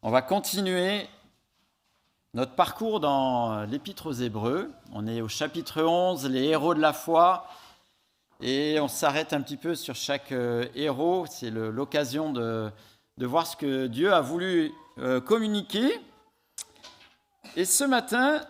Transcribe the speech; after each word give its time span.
On 0.00 0.12
va 0.12 0.22
continuer 0.22 1.08
notre 2.32 2.54
parcours 2.54 3.00
dans 3.00 3.64
l'Épître 3.64 4.06
aux 4.06 4.12
Hébreux. 4.12 4.70
On 4.92 5.08
est 5.08 5.20
au 5.20 5.26
chapitre 5.26 5.82
11, 5.82 6.26
les 6.26 6.44
héros 6.44 6.72
de 6.74 6.80
la 6.80 6.92
foi. 6.92 7.48
Et 8.40 8.78
on 8.78 8.86
s'arrête 8.86 9.32
un 9.32 9.40
petit 9.40 9.56
peu 9.56 9.74
sur 9.74 9.96
chaque 9.96 10.30
euh, 10.30 10.68
héros. 10.76 11.26
C'est 11.28 11.50
l'occasion 11.50 12.32
de, 12.32 12.70
de, 13.16 13.26
voir 13.26 13.44
ce 13.44 13.56
que 13.56 13.88
Dieu 13.88 14.12
a 14.12 14.20
voulu 14.20 14.72
euh, 14.98 15.20
communiquer. 15.20 16.00
Et 17.56 17.64
ce 17.64 17.82
matin, 17.82 18.40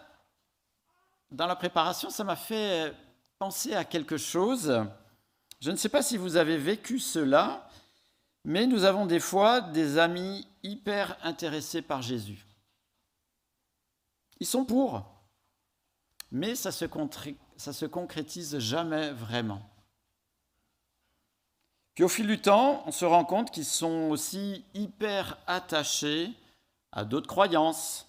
dans 1.31 1.47
la 1.47 1.57
préparation, 1.57 2.11
ça 2.11 2.25
m'a 2.25 2.37
fait 2.37 2.93
penser 3.39 3.75
à 3.75 3.85
quelque 3.85 4.19
chose. 4.19 4.85
Je 5.63 5.71
ne 5.71 5.77
sais 5.77 5.89
pas 5.89 6.03
si 6.03 6.19
vous 6.19 6.37
avez 6.37 6.59
vécu 6.59 6.99
cela, 6.99 7.67
mais 8.45 8.67
nous 8.67 8.85
avons 8.85 9.07
des 9.07 9.21
fois 9.21 9.63
des 9.63 9.97
amis 9.97 10.47
hyper 10.63 11.17
intéressés 11.23 11.83
par 11.83 12.03
Jésus. 12.03 12.47
Ils 14.41 14.47
sont 14.47 14.65
pour, 14.65 15.05
mais 16.31 16.55
ça 16.55 16.71
se, 16.71 16.87
se 16.87 17.87
concrétise 17.87 18.59
jamais 18.59 19.11
vraiment. 19.11 19.63
Puis 21.95 22.05
au 22.05 22.09
fil 22.09 22.29
du 22.29 22.41
temps, 22.41 22.85
on 22.87 22.93
se 22.93 23.05
rend 23.05 23.25
compte 23.25 23.51
qu'ils 23.51 23.65
sont 23.65 24.11
aussi 24.11 24.65
hyper 24.75 25.37
attachés 25.49 26.33
à 26.93 27.05
d'autres 27.05 27.27
croyances, 27.27 28.07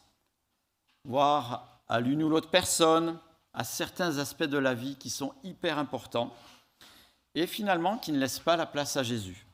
voire 1.06 1.81
à 1.88 2.00
l'une 2.00 2.22
ou 2.22 2.30
l'autre 2.30 2.52
personne, 2.52 3.20
à 3.52 3.64
certains 3.64 4.20
aspects 4.20 4.44
de 4.44 4.59
la 4.59 4.76
vie 4.76 4.95
qui 4.95 5.09
sont 5.09 5.34
hyper 5.44 5.80
importants, 5.80 6.31
et 7.34 7.48
finalement 7.48 7.98
qui 7.98 8.12
ne 8.12 8.20
laissent 8.20 8.40
pas 8.40 8.58
la 8.58 8.68
place 8.68 8.95
à 8.95 9.02
Jésus. 9.02 9.48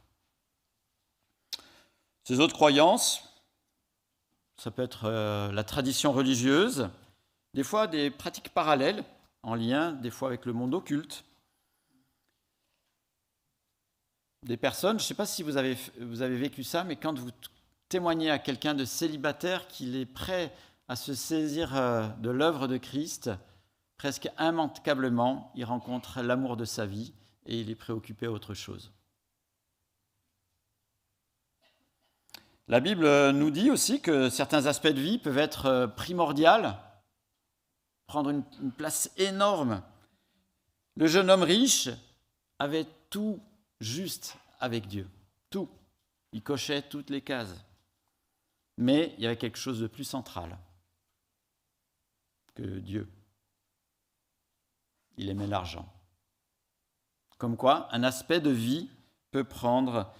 Ces 2.25 2.39
autres 2.39 2.55
croyances, 2.55 3.23
ça 4.57 4.71
peut 4.71 4.81
être 4.81 5.05
euh, 5.05 5.51
la 5.51 5.63
tradition 5.63 6.11
religieuse, 6.11 6.89
des 7.53 7.63
fois 7.63 7.85
des 7.85 8.09
pratiques 8.09 8.49
parallèles, 8.49 9.03
en 9.43 9.53
lien 9.53 9.91
des 9.91 10.09
fois 10.09 10.29
avec 10.29 10.47
le 10.47 10.53
monde 10.53 10.73
occulte. 10.73 11.23
Des 14.41 14.57
personnes, 14.57 14.97
je 14.97 15.03
ne 15.03 15.07
sais 15.07 15.13
pas 15.13 15.27
si 15.27 15.43
vous 15.43 15.55
avez, 15.55 15.75
vécu 16.37 16.63
ça, 16.63 16.83
mais 16.83 16.95
quand 16.95 17.17
vous 17.17 17.29
témoignez 17.89 18.31
à 18.31 18.39
quelqu'un 18.39 18.73
de 18.73 18.85
célibataire 18.85 19.67
qu'il 19.67 19.95
est 19.95 20.07
prêt 20.07 20.51
à 20.87 20.95
se 20.95 21.13
saisir 21.13 21.75
euh, 21.75 22.07
de 22.21 22.31
l'œuvre 22.31 22.67
de 22.67 22.77
Christ, 22.77 23.29
presque 23.97 24.29
immanquablement, 24.39 25.51
il 25.53 25.63
rencontre 25.63 26.23
l'amour 26.23 26.57
de 26.57 26.65
sa 26.65 26.87
vie 26.87 27.13
et 27.45 27.59
il 27.59 27.69
est 27.69 27.75
préoccupé 27.75 28.25
à 28.25 28.31
autre 28.31 28.55
chose. 28.55 28.94
La 32.67 32.79
Bible 32.79 33.31
nous 33.31 33.51
dit 33.51 33.69
aussi 33.69 34.01
que 34.01 34.29
certains 34.29 34.65
aspects 34.65 34.87
de 34.87 34.99
vie 34.99 35.19
peuvent 35.19 35.37
être 35.37 35.67
euh, 35.67 35.87
primordiaux, 35.87 36.71
prendre 38.07 38.31
une, 38.31 38.71
place 38.71 39.11
énorme. 39.17 39.83
Le 40.95 41.05
jeune 41.05 41.29
homme 41.29 41.43
riche 41.43 41.89
avait 42.57 42.87
tout 43.11 43.39
juste 43.79 44.35
avec 44.59 44.87
Dieu, 44.87 45.07
tout. 45.51 45.69
Il 46.31 46.41
cochait 46.41 46.81
toutes 46.81 47.11
les 47.11 47.21
cases. 47.21 47.53
Mais 48.77 49.13
il 49.17 49.23
y 49.23 49.27
avait 49.27 49.37
quelque 49.37 49.57
chose 49.57 49.79
de 49.79 49.87
plus 49.87 50.03
central 50.03 50.57
que 52.55 52.79
Dieu. 52.79 53.07
Il 55.17 55.29
aimait 55.29 55.47
l'argent. 55.47 55.87
Comme 57.37 57.57
quoi, 57.57 57.87
un 57.91 58.03
aspect 58.03 58.41
de 58.41 58.49
vie 58.49 58.89
peut 59.31 59.43
prendre 59.43 60.13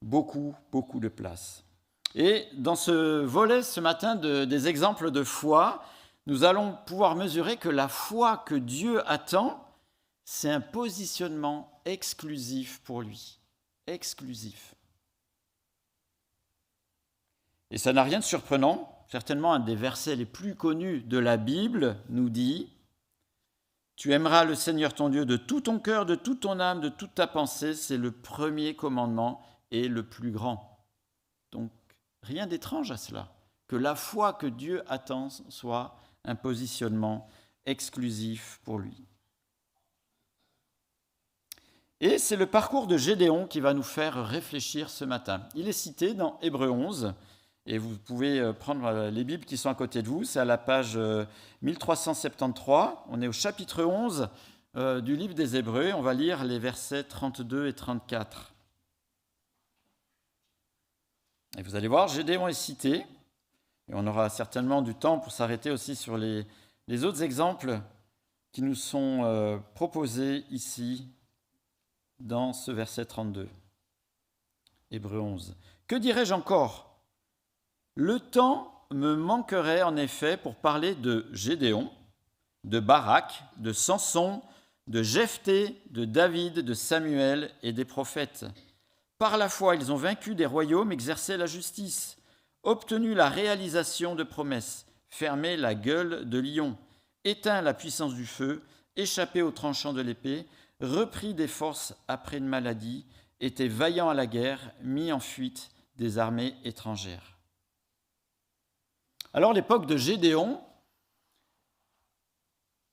beaucoup, 0.00 0.54
beaucoup 0.70 1.00
de 1.00 1.08
place. 1.08 1.64
Et 2.14 2.46
dans 2.54 2.76
ce 2.76 3.22
volet 3.22 3.62
ce 3.62 3.80
matin 3.80 4.16
des 4.16 4.68
exemples 4.68 5.10
de 5.10 5.22
foi, 5.22 5.84
nous 6.26 6.44
allons 6.44 6.76
pouvoir 6.86 7.16
mesurer 7.16 7.56
que 7.56 7.68
la 7.68 7.88
foi 7.88 8.38
que 8.38 8.54
Dieu 8.54 9.08
attend, 9.10 9.64
c'est 10.24 10.50
un 10.50 10.60
positionnement 10.60 11.80
exclusif 11.86 12.80
pour 12.84 13.00
lui. 13.00 13.40
Exclusif. 13.86 14.74
Et 17.70 17.78
ça 17.78 17.92
n'a 17.92 18.02
rien 18.02 18.18
de 18.18 18.24
surprenant. 18.24 19.06
Certainement, 19.10 19.54
un 19.54 19.60
des 19.60 19.74
versets 19.74 20.16
les 20.16 20.26
plus 20.26 20.54
connus 20.54 21.00
de 21.00 21.16
la 21.16 21.38
Bible 21.38 21.96
nous 22.10 22.28
dit 22.28 22.68
Tu 23.96 24.12
aimeras 24.12 24.44
le 24.44 24.54
Seigneur 24.54 24.92
ton 24.92 25.08
Dieu 25.08 25.24
de 25.24 25.38
tout 25.38 25.62
ton 25.62 25.78
cœur, 25.78 26.04
de 26.04 26.14
toute 26.14 26.40
ton 26.40 26.60
âme, 26.60 26.82
de 26.82 26.90
toute 26.90 27.14
ta 27.14 27.26
pensée. 27.26 27.72
C'est 27.72 27.96
le 27.96 28.12
premier 28.12 28.76
commandement 28.76 29.40
et 29.70 29.88
le 29.88 30.02
plus 30.02 30.30
grand. 30.30 30.67
Rien 32.22 32.46
d'étrange 32.46 32.90
à 32.90 32.96
cela, 32.96 33.32
que 33.66 33.76
la 33.76 33.94
foi 33.94 34.32
que 34.32 34.46
Dieu 34.46 34.82
attend 34.86 35.28
soit 35.48 35.96
un 36.24 36.34
positionnement 36.34 37.28
exclusif 37.66 38.60
pour 38.64 38.78
lui. 38.78 39.06
Et 42.00 42.18
c'est 42.18 42.36
le 42.36 42.46
parcours 42.46 42.86
de 42.86 42.96
Gédéon 42.96 43.46
qui 43.46 43.60
va 43.60 43.74
nous 43.74 43.82
faire 43.82 44.24
réfléchir 44.24 44.88
ce 44.88 45.04
matin. 45.04 45.42
Il 45.54 45.68
est 45.68 45.72
cité 45.72 46.14
dans 46.14 46.38
Hébreu 46.40 46.70
11, 46.70 47.14
et 47.66 47.76
vous 47.76 47.98
pouvez 47.98 48.40
euh, 48.40 48.52
prendre 48.52 48.86
euh, 48.86 49.10
les 49.10 49.24
Bibles 49.24 49.44
qui 49.44 49.56
sont 49.56 49.68
à 49.68 49.74
côté 49.74 50.00
de 50.02 50.08
vous, 50.08 50.24
c'est 50.24 50.40
à 50.40 50.44
la 50.44 50.58
page 50.58 50.98
1373, 51.62 52.68
euh, 52.68 52.94
on 53.10 53.20
est 53.20 53.28
au 53.28 53.32
chapitre 53.32 53.84
11 53.84 54.28
du 55.02 55.16
livre 55.16 55.34
des 55.34 55.56
Hébreux, 55.56 55.90
on 55.92 56.02
va 56.02 56.14
lire 56.14 56.44
les 56.44 56.60
versets 56.60 57.02
32 57.02 57.66
et 57.66 57.72
34. 57.72 58.54
Et 61.58 61.62
vous 61.62 61.74
allez 61.74 61.88
voir, 61.88 62.06
Gédéon 62.06 62.46
est 62.46 62.52
cité, 62.52 63.04
et 63.88 63.92
on 63.92 64.06
aura 64.06 64.30
certainement 64.30 64.80
du 64.80 64.94
temps 64.94 65.18
pour 65.18 65.32
s'arrêter 65.32 65.72
aussi 65.72 65.96
sur 65.96 66.16
les, 66.16 66.46
autres 67.02 67.24
exemples 67.24 67.80
qui 68.52 68.62
nous 68.62 68.76
sont 68.76 69.24
euh, 69.24 69.58
proposés 69.74 70.44
ici 70.52 71.08
dans 72.20 72.52
ce 72.52 72.70
verset 72.70 73.06
32. 73.06 73.48
Hébreu 74.92 75.18
11. 75.18 75.56
Que 75.88 75.96
dirais-je 75.96 76.32
encore? 76.32 77.02
Le 77.96 78.20
temps 78.20 78.86
me 78.92 79.16
manquerait 79.16 79.82
en 79.82 79.96
effet 79.96 80.36
pour 80.36 80.54
parler 80.54 80.94
de 80.94 81.26
Gédéon, 81.32 81.90
de 82.62 82.78
Barak, 82.78 83.42
de 83.56 83.72
Samson, 83.72 84.42
de 84.86 85.02
Jephthé, 85.02 85.76
de 85.90 86.04
David, 86.04 86.60
de 86.60 86.74
Samuel 86.74 87.50
et 87.64 87.72
des 87.72 87.84
prophètes 87.84 88.46
par 89.18 89.36
la 89.36 89.48
foi, 89.48 89.74
ils 89.76 89.92
ont 89.92 89.96
vaincu 89.96 90.34
des 90.34 90.46
royaumes, 90.46 90.92
exercé 90.92 91.36
la 91.36 91.46
justice, 91.46 92.16
obtenu 92.62 93.14
la 93.14 93.28
réalisation 93.28 94.14
de 94.14 94.22
promesses, 94.22 94.86
fermé 95.08 95.56
la 95.56 95.74
gueule 95.74 96.28
de 96.28 96.38
lion, 96.38 96.78
éteint 97.24 97.60
la 97.60 97.74
puissance 97.74 98.14
du 98.14 98.26
feu, 98.26 98.62
échappé 98.96 99.42
aux 99.42 99.50
tranchants 99.50 99.92
de 99.92 100.00
l'épée, 100.00 100.46
repris 100.80 101.34
des 101.34 101.48
forces 101.48 101.94
après 102.06 102.38
une 102.38 102.46
maladie, 102.46 103.04
était 103.40 103.68
vaillant 103.68 104.08
à 104.08 104.14
la 104.14 104.26
guerre, 104.26 104.72
mis 104.82 105.12
en 105.12 105.20
fuite 105.20 105.70
des 105.96 106.18
armées 106.18 106.54
étrangères. 106.64 107.38
Alors 109.32 109.52
l'époque 109.52 109.86
de 109.86 109.96
Gédéon 109.96 110.60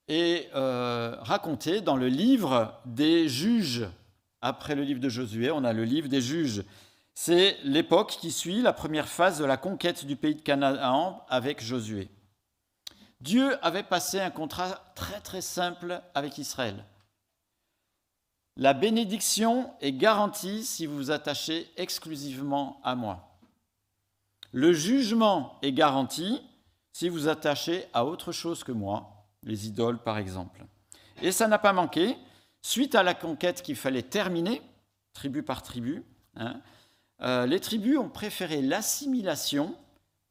est 0.07 0.49
euh, 0.53 1.15
racontée 1.19 1.81
dans 1.81 1.95
le 1.95 2.07
livre 2.07 2.79
des 2.85 3.27
juges 3.27 3.87
après 4.45 4.75
le 4.75 4.83
livre 4.83 5.00
de 5.00 5.09
Josué, 5.09 5.50
on 5.50 5.63
a 5.63 5.73
le 5.73 5.83
livre 5.85 6.07
des 6.07 6.22
juges. 6.22 6.63
C'est 7.16 7.57
l'époque 7.63 8.17
qui 8.22 8.31
suit 8.31 8.61
la 8.61 8.73
première 8.73 9.07
phase 9.07 9.39
de 9.39 9.45
la 9.45 9.57
conquête 9.57 10.06
du 10.06 10.16
pays 10.16 10.35
de 10.35 10.41
Canaan 10.41 11.25
avec 11.29 11.63
Josué. 11.63 12.09
Dieu 13.22 13.57
avait 13.66 13.81
passé 13.81 14.19
un 14.19 14.29
contrat 14.29 14.94
très 14.94 15.19
très 15.19 15.41
simple 15.41 16.00
avec 16.13 16.38
Israël. 16.38 16.85
La 18.55 18.75
bénédiction 18.75 19.73
est 19.81 19.94
garantie 19.94 20.63
si 20.63 20.85
vous 20.85 20.95
vous 20.95 21.11
attachez 21.11 21.67
exclusivement 21.75 22.79
à 22.84 22.94
moi. 22.94 23.39
Le 24.51 24.73
jugement 24.73 25.57
est 25.63 25.73
garanti 25.73 26.40
si 26.93 27.09
vous 27.09 27.16
vous 27.17 27.28
attachez 27.29 27.85
à 27.93 28.05
autre 28.05 28.31
chose 28.31 28.64
que 28.64 28.72
moi, 28.72 29.25
les 29.41 29.66
idoles 29.66 30.03
par 30.03 30.19
exemple. 30.19 30.64
Et 31.23 31.31
ça 31.31 31.47
n'a 31.47 31.58
pas 31.58 31.73
manqué, 31.73 32.16
Suite 32.67 32.96
à 32.96 33.03
la 33.03 33.14
conquête 33.14 33.62
qu'il 33.62 33.76
fallait 33.76 34.02
terminer, 34.02 34.59
tribu 35.14 35.44
par 35.44 35.62
tribu, 35.62 36.03
hein, 36.35 36.59
euh, 37.22 37.46
les 37.46 37.59
tribus 37.59 38.00
ont 38.00 38.09
préféré 38.09 38.64
l'assimilation 38.64 39.76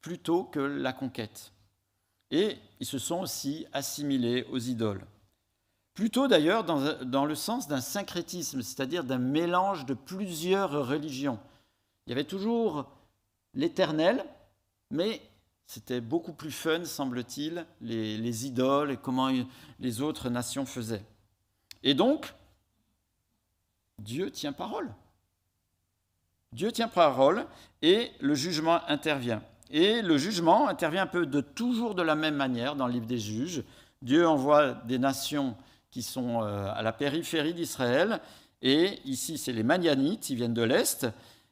plutôt 0.01 0.43
que 0.43 0.59
la 0.59 0.93
conquête. 0.93 1.53
Et 2.33 2.59
ils 2.81 2.87
se 2.87 2.99
sont 2.99 3.21
aussi 3.21 3.69
assimilés 3.73 4.49
aux 4.51 4.59
idoles. 4.59 5.07
Plutôt 5.95 6.27
d'ailleurs 6.27 6.65
dans, 6.65 7.25
le 7.25 7.35
sens 7.37 7.69
d'un 7.69 7.81
syncrétisme, 7.81 8.63
c'est-à-dire 8.63 9.05
d'un 9.05 9.19
mélange 9.19 9.87
de 9.87 9.95
plusieurs 9.95 10.89
religions. 10.89 11.39
Il 12.05 12.11
y 12.11 12.15
avait 12.15 12.25
toujours 12.25 12.91
l'éternel, 13.55 14.25
mais 14.91 15.23
c'était 15.69 16.01
beaucoup 16.01 16.33
plus 16.33 16.51
fun, 16.51 16.85
semble-t-il, 16.85 17.65
les, 17.81 18.19
les 18.19 18.47
idoles 18.49 18.91
et 18.91 18.97
comment 18.97 19.31
les 19.79 20.01
autres 20.01 20.31
nations 20.31 20.67
faisaient. 20.67 21.05
Et 21.85 21.95
donc, 21.95 22.35
Dieu 23.99 24.31
tient 24.31 24.53
parole. 24.53 24.93
Dieu 26.53 26.73
tient 26.73 26.89
parole 26.89 27.47
et 27.83 28.11
le 28.21 28.35
jugement 28.35 28.81
intervient. 28.89 29.43
Et 29.71 30.03
le 30.03 30.17
jugement 30.17 30.69
intervient 30.69 31.03
un 31.03 31.07
peu 31.07 31.27
de 31.27 31.41
toujours 31.41 31.95
de 31.95 32.03
la 32.03 32.15
même 32.15 32.37
manière 32.37 32.75
dans 32.75 32.87
le 32.87 32.95
livre 32.95 33.07
des 33.07 33.19
juges. 33.19 33.63
Dieu 34.03 34.27
envoie 34.27 34.73
des 34.73 34.99
nations 34.99 35.57
qui 35.91 36.03
sont 36.03 36.43
euh, 36.43 36.73
à 36.75 36.83
la 36.83 36.93
périphérie 36.93 37.55
d'Israël. 37.55 38.21
Et 38.63 39.01
ici, 39.05 39.37
c'est 39.37 39.53
les 39.53 39.63
Manianites, 39.63 40.31
ils 40.31 40.37
viennent 40.37 40.55
de 40.55 40.63
l'Est. 40.63 41.07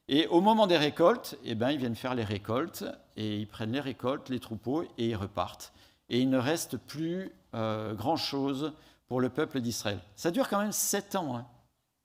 Et 0.08 0.26
au 0.28 0.40
moment 0.40 0.66
des 0.66 0.78
récoltes, 0.78 1.36
eh 1.44 1.54
ben, 1.54 1.70
ils 1.70 1.78
viennent 1.78 1.96
faire 1.96 2.14
les 2.14 2.24
récoltes. 2.24 2.84
Et 3.16 3.36
ils 3.38 3.46
prennent 3.46 3.72
les 3.72 3.80
récoltes, 3.80 4.30
les 4.30 4.40
troupeaux, 4.40 4.84
et 4.98 5.08
ils 5.08 5.16
repartent. 5.16 5.72
Et 6.08 6.20
il 6.20 6.30
ne 6.30 6.38
reste 6.38 6.76
plus 6.76 7.32
euh, 7.54 7.94
grand-chose 7.94 8.72
le 9.20 9.28
peuple 9.28 9.60
d'Israël. 9.60 10.00
Ça 10.16 10.30
dure 10.30 10.48
quand 10.48 10.60
même 10.60 10.72
sept 10.72 11.14
ans. 11.16 11.36
Hein. 11.36 11.46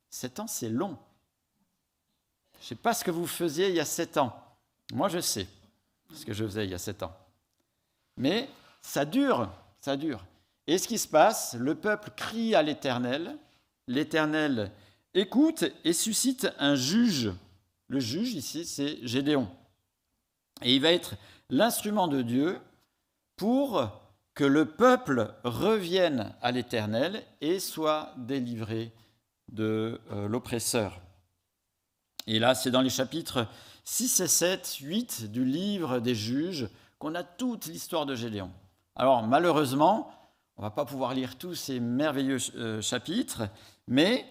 Sept 0.09 0.39
ans, 0.39 0.47
c'est 0.47 0.69
long. 0.69 0.97
Je 2.59 2.65
ne 2.65 2.67
sais 2.69 2.75
pas 2.75 2.93
ce 2.93 3.03
que 3.03 3.11
vous 3.11 3.27
faisiez 3.27 3.69
il 3.69 3.75
y 3.75 3.79
a 3.79 3.85
sept 3.85 4.17
ans. 4.17 4.33
Moi, 4.93 5.09
je 5.09 5.19
sais 5.19 5.47
ce 6.13 6.25
que 6.25 6.33
je 6.33 6.45
faisais 6.45 6.65
il 6.65 6.71
y 6.71 6.73
a 6.73 6.79
sept 6.79 7.03
ans. 7.03 7.15
Mais 8.15 8.49
ça 8.81 9.05
dure, 9.05 9.49
ça 9.79 9.97
dure. 9.97 10.25
Et 10.65 10.77
ce 10.77 10.87
qui 10.87 10.97
se 10.97 11.07
passe, 11.07 11.55
le 11.55 11.75
peuple 11.75 12.11
crie 12.15 12.55
à 12.55 12.61
l'Éternel, 12.61 13.37
l'Éternel 13.87 14.71
écoute 15.13 15.65
et 15.83 15.93
suscite 15.93 16.49
un 16.59 16.75
juge. 16.75 17.31
Le 17.87 17.99
juge 17.99 18.33
ici, 18.33 18.65
c'est 18.65 19.05
Gédéon. 19.05 19.47
Et 20.61 20.75
il 20.75 20.81
va 20.81 20.91
être 20.91 21.15
l'instrument 21.49 22.07
de 22.07 22.21
Dieu 22.21 22.59
pour 23.35 23.91
que 24.37 24.43
le 24.43 24.65
peuple 24.65 25.33
revienne 25.43 26.31
à 26.43 26.51
l'Éternel 26.51 27.23
et 27.41 27.59
soit 27.59 28.13
délivré 28.17 28.93
de 29.51 29.99
euh, 30.11 30.27
l'oppresseur. 30.27 31.01
Et 32.27 32.37
là, 32.37 32.53
c'est 32.53 32.69
dans 32.69 32.81
les 32.81 32.91
chapitres 32.91 33.47
6 33.83 34.19
et 34.19 34.27
7, 34.27 34.77
8 34.79 35.31
du 35.31 35.43
livre 35.43 35.99
des 35.99 36.13
juges 36.13 36.69
qu'on 36.99 37.15
a 37.15 37.23
toute 37.23 37.65
l'histoire 37.65 38.05
de 38.05 38.13
Gédéon. 38.13 38.51
Alors 38.95 39.23
malheureusement, 39.23 40.11
on 40.55 40.61
ne 40.61 40.67
va 40.67 40.71
pas 40.71 40.85
pouvoir 40.85 41.15
lire 41.15 41.39
tous 41.39 41.55
ces 41.55 41.79
merveilleux 41.79 42.37
euh, 42.57 42.79
chapitres, 42.79 43.49
mais 43.87 44.23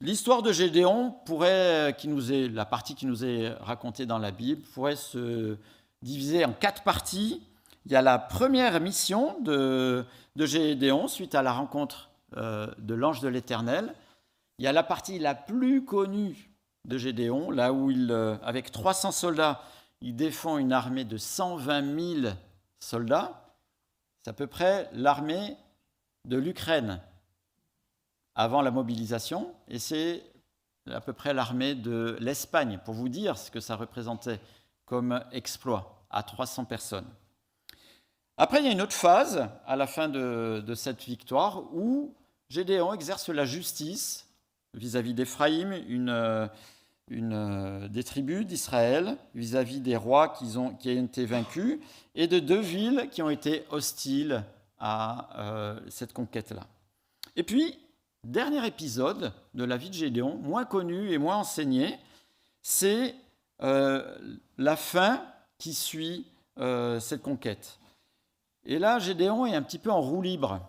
l'histoire 0.00 0.42
de 0.42 0.52
Gédéon 0.52 1.14
pourrait, 1.26 1.94
qui 1.98 2.08
nous 2.08 2.32
est, 2.32 2.48
la 2.48 2.64
partie 2.64 2.94
qui 2.94 3.04
nous 3.04 3.26
est 3.26 3.50
racontée 3.60 4.06
dans 4.06 4.18
la 4.18 4.30
Bible, 4.30 4.62
pourrait 4.72 4.96
se 4.96 5.58
diviser 6.00 6.46
en 6.46 6.54
quatre 6.54 6.82
parties. 6.82 7.42
Il 7.84 7.92
y 7.92 7.96
a 7.96 8.02
la 8.02 8.18
première 8.18 8.80
mission 8.80 9.40
de, 9.40 10.04
Gédéon 10.36 11.08
suite 11.08 11.34
à 11.34 11.42
la 11.42 11.52
rencontre 11.52 12.10
euh, 12.36 12.68
de 12.78 12.94
l'ange 12.94 13.20
de 13.20 13.28
l'Éternel. 13.28 13.94
Il 14.58 14.64
y 14.64 14.68
a 14.68 14.72
la 14.72 14.84
partie 14.84 15.18
la 15.18 15.34
plus 15.34 15.84
connue 15.84 16.50
de 16.84 16.96
Gédéon, 16.96 17.50
là 17.50 17.72
où 17.72 17.90
il, 17.90 18.10
euh, 18.10 18.36
avec 18.42 18.70
300 18.70 19.10
soldats, 19.10 19.62
il 20.00 20.14
défend 20.14 20.58
une 20.58 20.72
armée 20.72 21.04
de 21.04 21.16
120 21.16 22.22
000 22.22 22.34
soldats. 22.80 23.54
C'est 24.22 24.30
à 24.30 24.34
peu 24.34 24.46
près 24.46 24.88
l'armée 24.92 25.56
de 26.24 26.36
l'Ukraine 26.36 27.00
avant 28.34 28.62
la 28.62 28.70
mobilisation, 28.70 29.52
et 29.68 29.78
c'est 29.78 30.22
à 30.90 31.00
peu 31.00 31.12
près 31.12 31.34
l'armée 31.34 31.74
de 31.74 32.16
l'Espagne, 32.20 32.80
pour 32.84 32.94
vous 32.94 33.08
dire 33.08 33.36
ce 33.36 33.50
que 33.50 33.60
ça 33.60 33.76
représentait 33.76 34.40
comme 34.86 35.22
exploit 35.32 36.06
à 36.10 36.22
300 36.22 36.64
personnes. 36.64 37.08
Après, 38.42 38.58
il 38.58 38.66
y 38.66 38.68
a 38.68 38.72
une 38.72 38.82
autre 38.82 38.92
phase 38.92 39.48
à 39.68 39.76
la 39.76 39.86
fin 39.86 40.08
de, 40.08 40.74
cette 40.74 41.04
victoire 41.04 41.62
où 41.72 42.12
Gédéon 42.48 42.92
exerce 42.92 43.28
la 43.28 43.44
justice 43.44 44.26
vis-à-vis 44.74 45.14
d'Éphraïm, 45.14 45.72
une, 45.86 46.08
euh, 46.08 46.48
euh, 47.12 47.86
des 47.86 48.02
tribus 48.02 48.44
d'Israël, 48.44 49.16
vis-à-vis 49.36 49.78
des 49.78 49.94
rois 49.94 50.30
qui 50.30 50.56
ont, 50.58 50.74
qui 50.74 50.88
ont 50.88 51.04
été 51.04 51.24
vaincus, 51.24 51.78
et 52.16 52.26
de 52.26 52.40
deux 52.40 52.58
villes 52.58 53.08
qui 53.12 53.22
ont 53.22 53.30
été 53.30 53.62
hostiles 53.70 54.42
à 54.80 55.28
euh, 55.38 55.78
cette 55.88 56.12
conquête-là. 56.12 56.66
Et 57.36 57.44
puis, 57.44 57.78
dernier 58.24 58.66
épisode 58.66 59.32
de 59.54 59.62
la 59.62 59.76
vie 59.76 59.90
de 59.90 59.94
Gédéon, 59.94 60.34
moins 60.38 60.64
connu 60.64 61.12
et 61.12 61.18
moins 61.18 61.36
enseigné, 61.36 61.96
c'est 62.60 63.14
la 63.60 64.74
fin 64.74 65.24
qui 65.58 65.74
suit 65.74 66.26
cette 66.58 67.22
conquête. 67.22 67.78
Et 68.64 68.78
là, 68.78 68.98
Gédéon 68.98 69.46
est 69.46 69.54
un 69.54 69.62
petit 69.62 69.78
peu 69.78 69.90
en 69.90 70.00
roue 70.00 70.22
libre. 70.22 70.60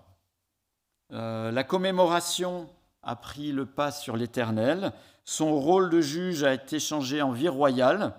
la 1.10 1.64
commémoration 1.64 2.70
a 3.04 3.16
pris 3.16 3.52
le 3.52 3.66
pas 3.66 3.92
sur 3.92 4.16
l'Éternel. 4.18 4.94
Son 5.26 5.60
rôle 5.60 5.90
de 5.90 6.02
juge 6.02 6.44
a 6.44 6.54
été 6.54 6.80
changé 6.80 7.22
en 7.22 7.32
vie 7.32 7.50
royale. 7.50 8.16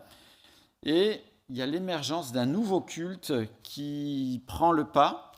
Et 0.82 1.23
il 1.49 1.56
y 1.56 1.62
a 1.62 1.67
l'émergence 1.67 2.32
d'un 2.32 2.47
nouveau 2.47 2.81
culte 2.81 3.32
qui 3.62 4.43
prend 4.47 4.73
le 4.73 4.85
pas. 4.85 5.32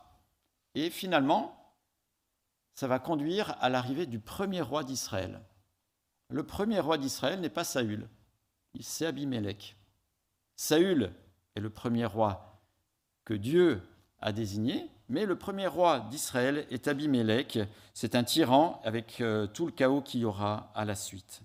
Et 0.74 0.90
finalement, 0.90 1.74
ça 2.74 2.86
va 2.86 2.98
conduire 2.98 3.56
à 3.60 3.70
l'arrivée 3.70 4.06
du 4.06 4.18
premier 4.20 4.60
roi 4.60 4.84
d'Israël. 4.84 5.40
Le 6.28 6.44
premier 6.44 6.80
roi 6.80 6.98
d'Israël 6.98 7.40
n'est 7.40 7.48
pas 7.48 7.64
Saül, 7.64 8.08
c'est 8.80 9.06
Abimelech. 9.06 9.76
Saül 10.56 11.12
est 11.54 11.60
le 11.60 11.70
premier 11.70 12.04
roi 12.04 12.60
que 13.24 13.34
Dieu 13.34 13.80
a 14.26 14.32
désigné, 14.32 14.90
mais 15.08 15.24
le 15.24 15.38
premier 15.38 15.68
roi 15.68 16.00
d'Israël 16.10 16.66
est 16.70 16.88
Abimelech. 16.88 17.60
C'est 17.94 18.16
un 18.16 18.24
tyran 18.24 18.82
avec 18.82 19.20
euh, 19.20 19.46
tout 19.46 19.66
le 19.66 19.72
chaos 19.72 20.00
qu'il 20.00 20.20
y 20.20 20.24
aura 20.24 20.72
à 20.74 20.84
la 20.84 20.96
suite. 20.96 21.42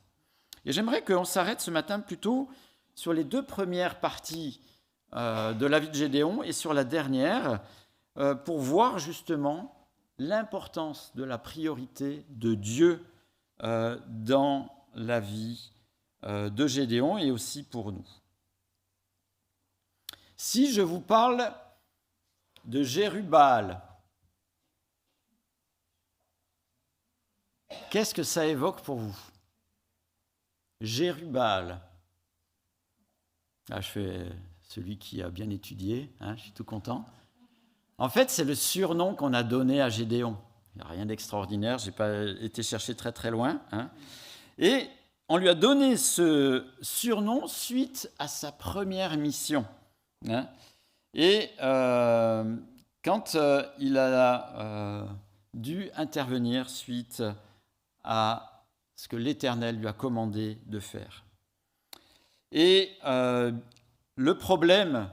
Et 0.65 0.71
j'aimerais 0.71 1.03
qu'on 1.03 1.23
s'arrête 1.23 1.61
ce 1.61 1.69
matin 1.69 1.99
plutôt 1.99 2.49
sur 2.95 3.13
les 3.13 3.23
deux 3.23 3.45
premières 3.45 3.99
parties 3.99 4.61
euh, 5.13 5.53
de 5.53 5.67
la 5.67 5.77
vie 5.77 5.89
de 5.89 5.93
Gédéon 5.93 6.41
et 6.41 6.53
sur 6.53 6.73
la 6.73 6.83
dernière 6.83 7.61
euh, 8.17 8.33
pour 8.33 8.57
voir 8.57 8.97
justement 8.97 9.87
l'importance 10.17 11.11
de 11.15 11.23
la 11.23 11.37
priorité 11.37 12.25
de 12.29 12.55
Dieu 12.55 13.05
dans 14.07 14.69
la 14.95 15.19
vie 15.19 15.71
de 16.23 16.65
Gédéon 16.65 17.19
et 17.19 17.29
aussi 17.29 17.61
pour 17.61 17.91
nous. 17.91 18.07
Si 20.35 20.71
je 20.73 20.81
vous 20.81 20.99
parle 20.99 21.53
de 22.65 22.83
Jérubal. 22.83 23.81
Qu'est-ce 27.89 28.13
que 28.13 28.23
ça 28.23 28.45
évoque 28.45 28.81
pour 28.81 28.97
vous? 28.97 29.17
Jérubal. 30.79 31.79
Ah, 33.69 33.81
je 33.81 33.87
fais 33.89 34.25
celui 34.63 34.97
qui 34.97 35.21
a 35.21 35.29
bien 35.29 35.49
étudié, 35.49 36.09
hein, 36.19 36.35
je 36.35 36.43
suis 36.43 36.51
tout 36.51 36.63
content. 36.63 37.05
En 37.97 38.09
fait, 38.09 38.29
c'est 38.29 38.43
le 38.43 38.55
surnom 38.55 39.15
qu'on 39.15 39.33
a 39.33 39.43
donné 39.43 39.81
à 39.81 39.89
Gédéon. 39.89 40.37
Il 40.75 40.81
n'y 40.81 40.87
a 40.87 40.91
rien 40.91 41.05
d'extraordinaire, 41.05 41.77
je 41.77 41.87
n'ai 41.87 41.91
pas 41.91 42.23
été 42.41 42.63
chercher 42.63 42.95
très 42.95 43.11
très 43.11 43.29
loin. 43.29 43.61
Hein. 43.71 43.91
Et 44.57 44.87
on 45.27 45.37
lui 45.37 45.49
a 45.49 45.53
donné 45.53 45.97
ce 45.97 46.65
surnom 46.81 47.47
suite 47.47 48.09
à 48.17 48.27
sa 48.27 48.51
première 48.51 49.17
mission. 49.17 49.65
Hein. 50.27 50.47
Et 51.13 51.49
euh, 51.61 52.55
quand 53.03 53.35
euh, 53.35 53.63
il 53.79 53.97
a 53.97 54.55
euh, 54.59 55.05
dû 55.53 55.89
intervenir 55.95 56.69
suite 56.69 57.23
à 58.03 58.65
ce 58.95 59.07
que 59.07 59.17
l'Éternel 59.17 59.77
lui 59.77 59.87
a 59.87 59.93
commandé 59.93 60.57
de 60.65 60.79
faire. 60.79 61.23
Et 62.51 62.91
le 63.03 64.37
problème 64.37 65.09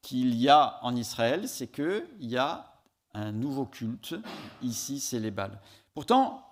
qu'il 0.00 0.34
y 0.34 0.48
a 0.48 0.78
en 0.82 0.96
Israël, 0.96 1.46
c'est 1.46 1.68
qu'il 1.68 2.04
y 2.20 2.36
a 2.36 2.72
un 3.14 3.32
nouveau 3.32 3.66
culte. 3.66 4.14
Ici, 4.62 4.98
c'est 4.98 5.20
les 5.20 5.30
Bâles. 5.30 5.60
Pourtant, 5.94 6.50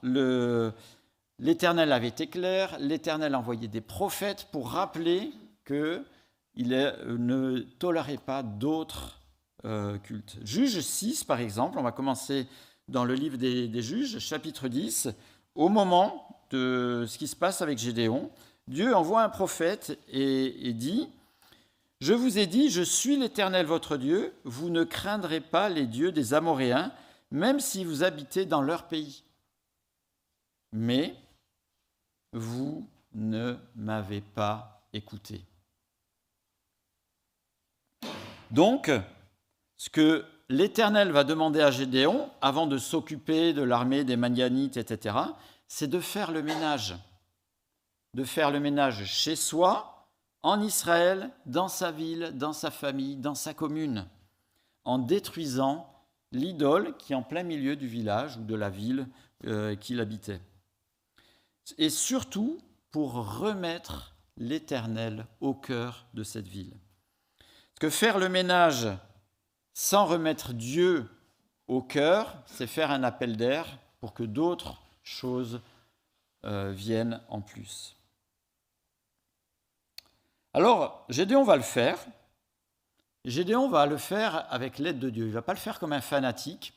l'Éternel 1.38 1.92
avait 1.92 2.09
été 2.09 2.26
clair, 2.26 2.76
l'Éternel 2.78 3.35
a 3.35 3.38
envoyé 3.38 3.68
des 3.68 3.80
prophètes 3.80 4.49
pour 4.52 4.70
rappeler 4.70 5.32
que 5.64 6.04
il 6.54 6.73
euh, 6.73 7.16
ne 7.19 7.61
tolérait 7.61 8.19
pas 8.19 8.42
d'autres 8.42 9.21
euh, 9.64 9.99
cultes. 9.99 10.38
Juge 10.42 10.80
6, 10.80 11.25
par 11.25 11.40
exemple, 11.40 11.78
on 11.78 11.83
va 11.83 11.92
commencer 11.92 12.47
dans 12.88 13.04
le 13.04 13.14
livre 13.14 13.37
des, 13.37 13.83
juges, 13.83 14.19
chapitre 14.19 14.69
10, 14.69 15.11
au 15.54 15.69
moment 15.69 16.42
de 16.50 17.04
ce 17.07 17.19
qui 17.19 17.28
se 17.28 17.37
passe 17.37 17.62
avec 17.62 17.78
Gédéon, 17.78 18.30
Dieu 18.66 18.95
envoie 18.95 19.23
un 19.23 19.28
prophète 19.28 19.99
et, 20.09 20.69
et 20.69 20.73
dit, 20.73 21.09
Je 22.00 22.12
vous 22.12 22.38
ai 22.38 22.47
dit, 22.47 22.71
je 22.71 22.83
suis 22.83 23.16
l'Éternel 23.16 23.66
votre 23.66 23.97
Dieu, 23.97 24.33
vous 24.45 24.71
ne 24.71 24.83
craindrez 24.83 25.40
pas 25.40 25.69
les 25.69 25.87
dieux 25.87 26.11
des 26.11 26.35
Amoréens, 26.35 26.92
même 27.30 27.61
si 27.61 27.85
vous 27.85 28.02
habitez 28.02 28.45
dans 28.45 28.62
leur 28.62 28.88
pays. 28.88 29.23
Mais 30.73 31.14
vous 32.33 32.87
ne 33.12 33.57
m'avez 33.76 34.21
pas 34.21 34.87
écouté. 34.92 35.42
Donc, 38.50 38.90
ce 39.76 39.90
que 39.90 40.25
l'Éternel 40.49 41.12
va 41.12 41.25
demander 41.25 41.61
à 41.61 41.71
Gédéon, 41.71 42.28
avant 42.40 42.66
de 42.66 42.78
s'occuper 42.78 43.52
de 43.52 43.62
l'armée 43.62 44.04
des 44.04 44.16
Manianites, 44.16 44.76
etc., 44.76 45.16
c'est 45.69 45.88
de 45.88 46.00
faire 46.00 46.33
le 46.33 46.42
ménage. 46.42 46.97
De 48.14 48.25
faire 48.25 48.50
le 48.50 48.59
ménage 48.59 49.04
chez 49.04 49.37
soi, 49.37 50.09
en 50.42 50.61
Israël, 50.61 51.30
dans 51.47 51.69
sa 51.69 51.92
ville, 51.92 52.33
dans 52.35 52.52
sa 52.52 52.71
famille, 52.71 53.16
dans 53.16 53.35
sa 53.35 53.54
commune, 53.54 54.07
en 54.85 54.99
détruisant 54.99 55.87
l'idole 56.33 56.97
qui 56.97 57.12
est 57.12 57.16
en 57.16 57.23
plein 57.23 57.42
milieu 57.42 57.76
du 57.76 57.87
village 57.87 58.37
ou 58.37 58.45
de 58.45 58.54
la 58.54 58.71
ville 58.71 59.07
euh, 59.47 59.76
qu'il 59.76 60.00
habitait. 60.00 60.40
Et 61.78 61.90
surtout 61.90 62.59
pour 62.90 63.12
remettre 63.38 64.16
l'Éternel 64.37 65.26
au 65.40 65.54
cœur 65.54 66.07
de 66.14 66.25
cette 66.25 66.49
ville. 66.49 66.75
Que 67.80 67.88
faire 67.88 68.18
le 68.18 68.28
ménage 68.28 68.88
sans 69.72 70.04
remettre 70.04 70.52
Dieu 70.52 71.08
au 71.66 71.80
cœur, 71.80 72.37
c'est 72.44 72.66
faire 72.66 72.90
un 72.90 73.02
appel 73.02 73.38
d'air 73.38 73.78
pour 74.00 74.12
que 74.12 74.22
d'autres 74.22 74.82
choses 75.02 75.62
euh, 76.44 76.72
viennent 76.72 77.22
en 77.28 77.40
plus. 77.40 77.96
Alors, 80.52 81.06
Gédéon 81.08 81.42
va 81.42 81.56
le 81.56 81.62
faire. 81.62 81.99
Gédéon 83.25 83.70
va 83.70 83.87
le 83.87 83.96
faire 83.96 84.46
avec 84.52 84.78
l'aide 84.78 84.99
de 84.99 85.08
Dieu. 85.08 85.25
Il 85.25 85.28
ne 85.28 85.34
va 85.34 85.40
pas 85.40 85.54
le 85.54 85.58
faire 85.58 85.78
comme 85.78 85.94
un 85.94 86.02
fanatique. 86.02 86.75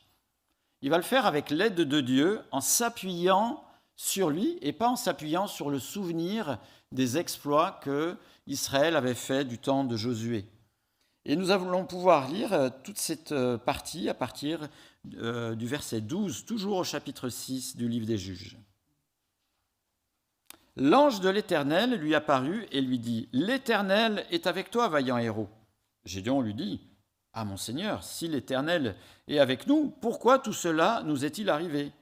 Il 0.82 0.90
va 0.90 0.96
le 0.96 1.04
faire 1.04 1.26
avec 1.26 1.50
l'aide 1.50 1.76
de 1.76 2.00
Dieu 2.00 2.42
en 2.52 2.62
s'appuyant 2.62 3.62
sur 3.98 4.30
lui 4.30 4.58
et 4.62 4.72
pas 4.72 4.88
en 4.88 4.96
s'appuyant 4.96 5.48
sur 5.48 5.70
le 5.70 5.80
souvenir 5.80 6.60
des 6.94 7.18
exploits 7.18 7.80
que 7.82 8.18
Israël 8.48 8.96
avait 8.96 9.16
fait 9.16 9.44
du 9.44 9.58
temps 9.58 9.84
de 9.84 9.98
Josué. 9.98 10.48
Et 11.26 11.38
nous 11.38 11.52
allons 11.52 11.86
pouvoir 11.86 12.30
lire 12.30 12.52
euh, 12.52 12.70
toute 12.84 12.98
cette 12.98 13.32
euh, 13.32 13.58
partie 13.58 14.10
à 14.10 14.14
partir 14.14 14.68
euh, 15.16 15.56
du 15.56 15.66
verset 15.68 16.02
12, 16.02 16.46
toujours 16.46 16.78
au 16.78 16.84
chapitre 16.84 17.30
6 17.30 17.78
du 17.78 17.88
livre 17.88 18.06
des 18.06 18.18
juges. 18.18 18.58
L'ange 20.76 21.22
de 21.22 21.30
l'Éternel 21.30 21.94
lui 21.94 22.14
apparut 22.14 22.66
et 22.72 22.82
lui 22.82 23.00
dit, 23.00 23.30
L'Éternel 23.32 24.26
est 24.32 24.48
avec 24.48 24.70
toi, 24.70 24.90
vaillant 24.90 25.18
héros. 25.18 25.48
Gédéon 26.04 26.42
lui 26.42 26.56
dit, 26.56 26.82
Ah 27.32 27.46
mon 27.46 27.58
Seigneur, 27.58 28.04
si 28.04 28.28
l'Éternel 28.28 28.96
est 29.30 29.40
avec 29.40 29.68
nous, 29.68 29.94
pourquoi 30.02 30.40
tout 30.40 30.52
cela 30.52 31.04
nous 31.06 31.24
est-il 31.24 31.50
arrivé? 31.50 31.94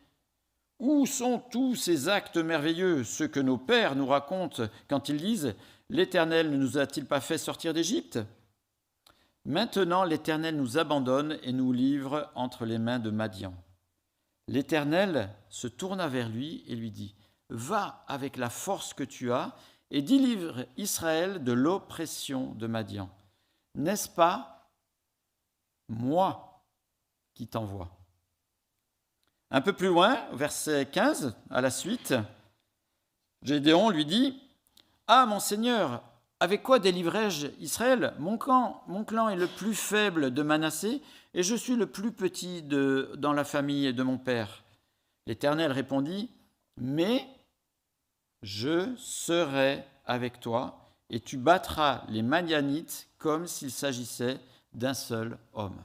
Où 0.80 1.06
sont 1.06 1.44
tous 1.52 1.76
ces 1.76 2.10
actes 2.10 2.38
merveilleux, 2.38 3.04
ceux 3.04 3.28
que 3.28 3.40
nos 3.40 3.58
pères 3.58 3.96
nous 3.96 4.08
racontent 4.08 4.64
quand 4.88 5.10
ils 5.10 5.22
disent, 5.22 5.54
L'Éternel 5.90 6.50
ne 6.50 6.58
nous 6.58 6.80
a-t-il 6.80 7.06
pas 7.06 7.22
fait 7.22 7.38
sortir 7.38 7.74
d'Égypte? 7.74 8.20
Maintenant 9.46 10.04
l'Éternel 10.04 10.56
nous 10.56 10.78
abandonne 10.78 11.40
et 11.44 11.52
nous 11.52 11.72
livre 11.72 12.32
entre 12.36 12.66
les 12.66 12.78
mains 12.78 13.00
de 13.00 13.10
Madian. 13.10 13.54
L'Éternel 14.48 15.34
se 15.50 15.68
tourna 15.68 16.08
vers 16.08 16.30
lui 16.30 16.64
et 16.68 16.76
lui 16.76 16.92
dit, 16.92 17.16
Va 17.50 18.04
avec 18.08 18.38
la 18.38 18.50
force 18.50 18.94
que 18.94 19.04
tu 19.04 19.32
as 19.32 19.56
et 19.90 20.02
délivre 20.02 20.66
Israël 20.78 21.44
de 21.44 21.52
l'oppression 21.52 22.54
de 22.54 22.68
Madian. 22.68 23.10
N'est-ce 23.76 24.10
pas 24.10 24.70
moi 25.90 26.64
qui 27.34 27.48
t'envoie? 27.48 27.98
Un 29.50 29.62
peu 29.62 29.74
plus 29.74 29.88
loin, 29.88 30.18
verset 30.34 30.86
15, 30.86 31.36
à 31.50 31.62
la 31.62 31.72
suite, 31.72 32.14
Gédéon 33.42 33.90
lui 33.90 34.06
dit, 34.06 34.42
Ah 35.08 35.26
mon 35.26 35.40
Seigneur, 35.40 36.04
avec 36.42 36.64
quoi 36.64 36.80
délivrai-je 36.80 37.50
Israël 37.60 38.16
mon 38.18 38.36
clan, 38.36 39.30
est 39.30 39.36
le 39.36 39.46
plus 39.46 39.76
faible 39.76 40.34
de 40.34 40.42
Manassé 40.42 41.04
et 41.36 41.44
je 41.44 41.54
suis 41.54 41.76
le 41.76 41.86
plus 41.86 42.12
petit 42.12 42.64
de, 42.64 43.12
dans 43.20 43.32
la 43.32 43.44
famille 43.44 43.94
de 43.94 44.02
mon 44.02 44.18
père. 44.18 44.64
L'Éternel 45.28 45.72
répondit, 45.72 46.32
Mais 46.78 47.28
je 48.42 48.96
serai 48.98 49.84
avec 50.06 50.40
toi, 50.40 50.90
et 51.12 51.20
tu 51.20 51.38
battras 51.38 52.06
les 52.10 52.24
Madianites 52.24 53.08
comme 53.20 53.46
s'il 53.46 53.70
s'agissait 53.70 54.40
d'un 54.74 54.96
seul 54.96 55.38
homme. 55.54 55.84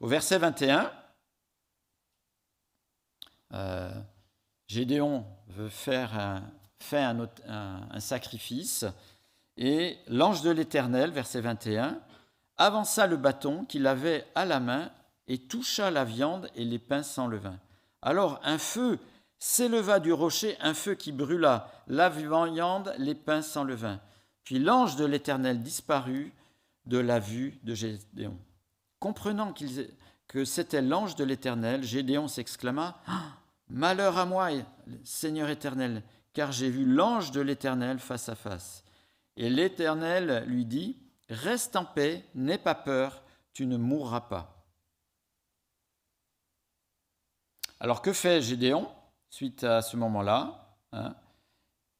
Au 0.00 0.08
verset 0.08 0.38
21, 0.38 0.90
euh, 3.54 4.02
Gédéon 4.66 5.24
veut 5.46 5.68
faire 5.68 6.18
un, 6.18 6.42
fait 6.80 7.02
un 7.02 8.00
sacrifice, 8.00 8.84
et 9.56 9.98
l'ange 10.06 10.42
de 10.42 10.50
l'Éternel, 10.50 11.10
verset 11.10 11.40
21, 11.40 11.98
avança 12.56 13.06
le 13.06 13.16
bâton 13.16 13.64
qu'il 13.64 13.86
avait 13.86 14.26
à 14.34 14.44
la 14.44 14.60
main 14.60 14.90
et 15.26 15.38
toucha 15.38 15.90
la 15.90 16.04
viande 16.04 16.48
et 16.54 16.64
les 16.64 16.78
pains 16.78 17.02
sans 17.02 17.26
levain. 17.26 17.58
Alors 18.00 18.40
un 18.44 18.58
feu 18.58 18.98
s'éleva 19.38 20.00
du 20.00 20.12
rocher 20.12 20.56
un 20.60 20.74
feu 20.74 20.94
qui 20.94 21.12
brûla 21.12 21.70
la 21.88 22.08
viande, 22.08 22.94
les 22.98 23.14
pains 23.14 23.42
sans 23.42 23.64
levain. 23.64 24.00
Puis 24.44 24.58
l'ange 24.58 24.96
de 24.96 25.04
l'Éternel 25.04 25.62
disparut 25.62 26.32
de 26.86 26.98
la 26.98 27.18
vue 27.18 27.58
de 27.64 27.74
Gédéon. 27.74 28.38
Comprenant 28.98 29.52
que 30.26 30.44
c'était 30.44 30.82
l'ange 30.82 31.16
de 31.16 31.24
l'Éternel, 31.24 31.82
Gédéon 31.84 32.28
s'exclama 32.28 33.00
ah, 33.06 33.22
Malheur 33.70 34.16
à 34.16 34.24
moi, 34.24 34.48
Seigneur 35.04 35.50
éternel, 35.50 36.02
car 36.38 36.52
j'ai 36.52 36.70
vu 36.70 36.84
l'ange 36.84 37.32
de 37.32 37.40
l'Éternel 37.40 37.98
face 37.98 38.28
à 38.28 38.36
face. 38.36 38.84
Et 39.36 39.50
l'Éternel 39.50 40.44
lui 40.46 40.64
dit 40.66 40.96
Reste 41.28 41.74
en 41.74 41.84
paix, 41.84 42.24
n'aie 42.36 42.58
pas 42.58 42.76
peur, 42.76 43.24
tu 43.52 43.66
ne 43.66 43.76
mourras 43.76 44.20
pas. 44.20 44.64
Alors 47.80 48.02
que 48.02 48.12
fait 48.12 48.40
Gédéon 48.40 48.88
suite 49.28 49.64
à 49.64 49.82
ce 49.82 49.96
moment-là. 49.96 50.76
Hein, 50.92 51.16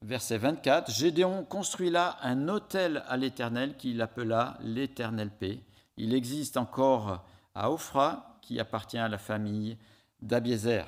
verset 0.02 0.38
24, 0.38 0.88
Gédéon 0.88 1.44
construit 1.44 1.90
là 1.90 2.16
un 2.22 2.46
autel 2.46 3.02
à 3.08 3.16
l'Éternel 3.16 3.76
qu'il 3.76 4.00
appela 4.00 4.56
l'Éternel 4.60 5.30
paix. 5.30 5.64
Il 5.96 6.14
existe 6.14 6.56
encore 6.56 7.26
à 7.56 7.72
Ophra, 7.72 8.38
qui 8.42 8.60
appartient 8.60 8.98
à 8.98 9.08
la 9.08 9.18
famille 9.18 9.76
d'Abiézer. 10.22 10.86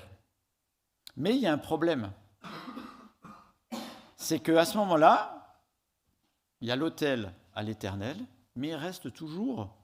Mais 1.16 1.34
il 1.34 1.40
y 1.40 1.48
a 1.48 1.52
un 1.52 1.58
problème. 1.58 2.12
C'est 4.22 4.38
qu'à 4.38 4.66
ce 4.66 4.76
moment-là, 4.76 5.56
il 6.60 6.68
y 6.68 6.70
a 6.70 6.76
l'autel 6.76 7.32
à 7.54 7.62
l'Éternel, 7.62 8.18
mais 8.54 8.68
il 8.68 8.74
reste 8.74 9.14
toujours 9.14 9.74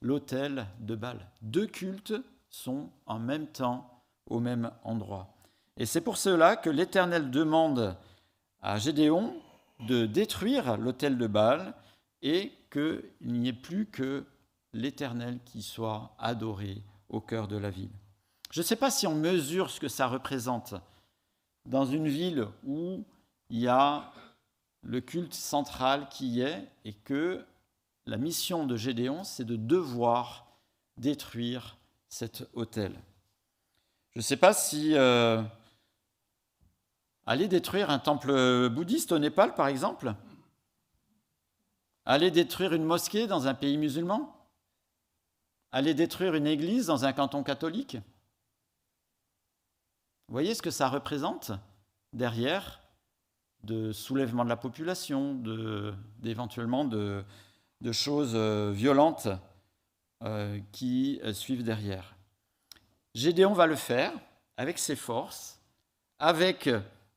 l'autel 0.00 0.66
de 0.80 0.96
Baal. 0.96 1.30
Deux 1.42 1.66
cultes 1.66 2.14
sont 2.48 2.90
en 3.04 3.18
même 3.18 3.46
temps 3.48 4.02
au 4.26 4.40
même 4.40 4.72
endroit. 4.82 5.36
Et 5.76 5.84
c'est 5.84 6.00
pour 6.00 6.16
cela 6.16 6.56
que 6.56 6.70
l'Éternel 6.70 7.30
demande 7.30 7.98
à 8.62 8.78
Gédéon 8.78 9.36
de 9.80 10.06
détruire 10.06 10.78
l'autel 10.78 11.18
de 11.18 11.26
Baal 11.26 11.74
et 12.22 12.50
qu'il 12.72 13.02
n'y 13.20 13.48
ait 13.48 13.52
plus 13.52 13.84
que 13.84 14.24
l'Éternel 14.72 15.38
qui 15.44 15.60
soit 15.60 16.16
adoré 16.18 16.82
au 17.10 17.20
cœur 17.20 17.46
de 17.46 17.58
la 17.58 17.68
ville. 17.68 17.92
Je 18.50 18.60
ne 18.60 18.64
sais 18.64 18.76
pas 18.76 18.90
si 18.90 19.06
on 19.06 19.14
mesure 19.14 19.68
ce 19.68 19.80
que 19.80 19.88
ça 19.88 20.06
représente 20.06 20.74
dans 21.66 21.86
une 21.86 22.08
ville 22.08 22.46
où 22.64 23.04
il 23.50 23.60
y 23.60 23.68
a 23.68 24.12
le 24.82 25.00
culte 25.00 25.34
central 25.34 26.08
qui 26.08 26.40
est 26.40 26.68
et 26.84 26.92
que 26.92 27.44
la 28.06 28.16
mission 28.16 28.66
de 28.66 28.76
Gédéon, 28.76 29.24
c'est 29.24 29.44
de 29.44 29.56
devoir 29.56 30.46
détruire 30.98 31.76
cet 32.08 32.46
hôtel. 32.52 32.92
Je 34.12 34.18
ne 34.18 34.22
sais 34.22 34.36
pas 34.36 34.52
si 34.52 34.94
euh, 34.94 35.42
aller 37.26 37.48
détruire 37.48 37.90
un 37.90 37.98
temple 37.98 38.68
bouddhiste 38.68 39.12
au 39.12 39.18
Népal, 39.18 39.54
par 39.54 39.68
exemple, 39.68 40.14
aller 42.04 42.30
détruire 42.30 42.74
une 42.74 42.84
mosquée 42.84 43.26
dans 43.26 43.48
un 43.48 43.54
pays 43.54 43.78
musulman, 43.78 44.36
aller 45.72 45.94
détruire 45.94 46.34
une 46.34 46.46
église 46.46 46.86
dans 46.86 47.04
un 47.04 47.12
canton 47.12 47.42
catholique. 47.42 47.96
Vous 50.28 50.32
voyez 50.32 50.54
ce 50.54 50.62
que 50.62 50.70
ça 50.70 50.88
représente 50.88 51.52
derrière 52.12 52.80
de 53.62 53.92
soulèvement 53.92 54.44
de 54.44 54.48
la 54.48 54.56
population, 54.56 55.34
d'éventuellement 56.18 56.84
de, 56.84 57.24
choses 57.92 58.32
euh, 58.34 58.72
violentes 58.74 59.28
euh, 60.22 60.58
qui 60.72 61.20
euh, 61.22 61.32
suivent 61.32 61.62
derrière. 61.62 62.16
Gédéon 63.14 63.52
va 63.52 63.66
le 63.66 63.76
faire 63.76 64.12
avec 64.56 64.78
ses 64.78 64.96
forces, 64.96 65.60
avec 66.18 66.70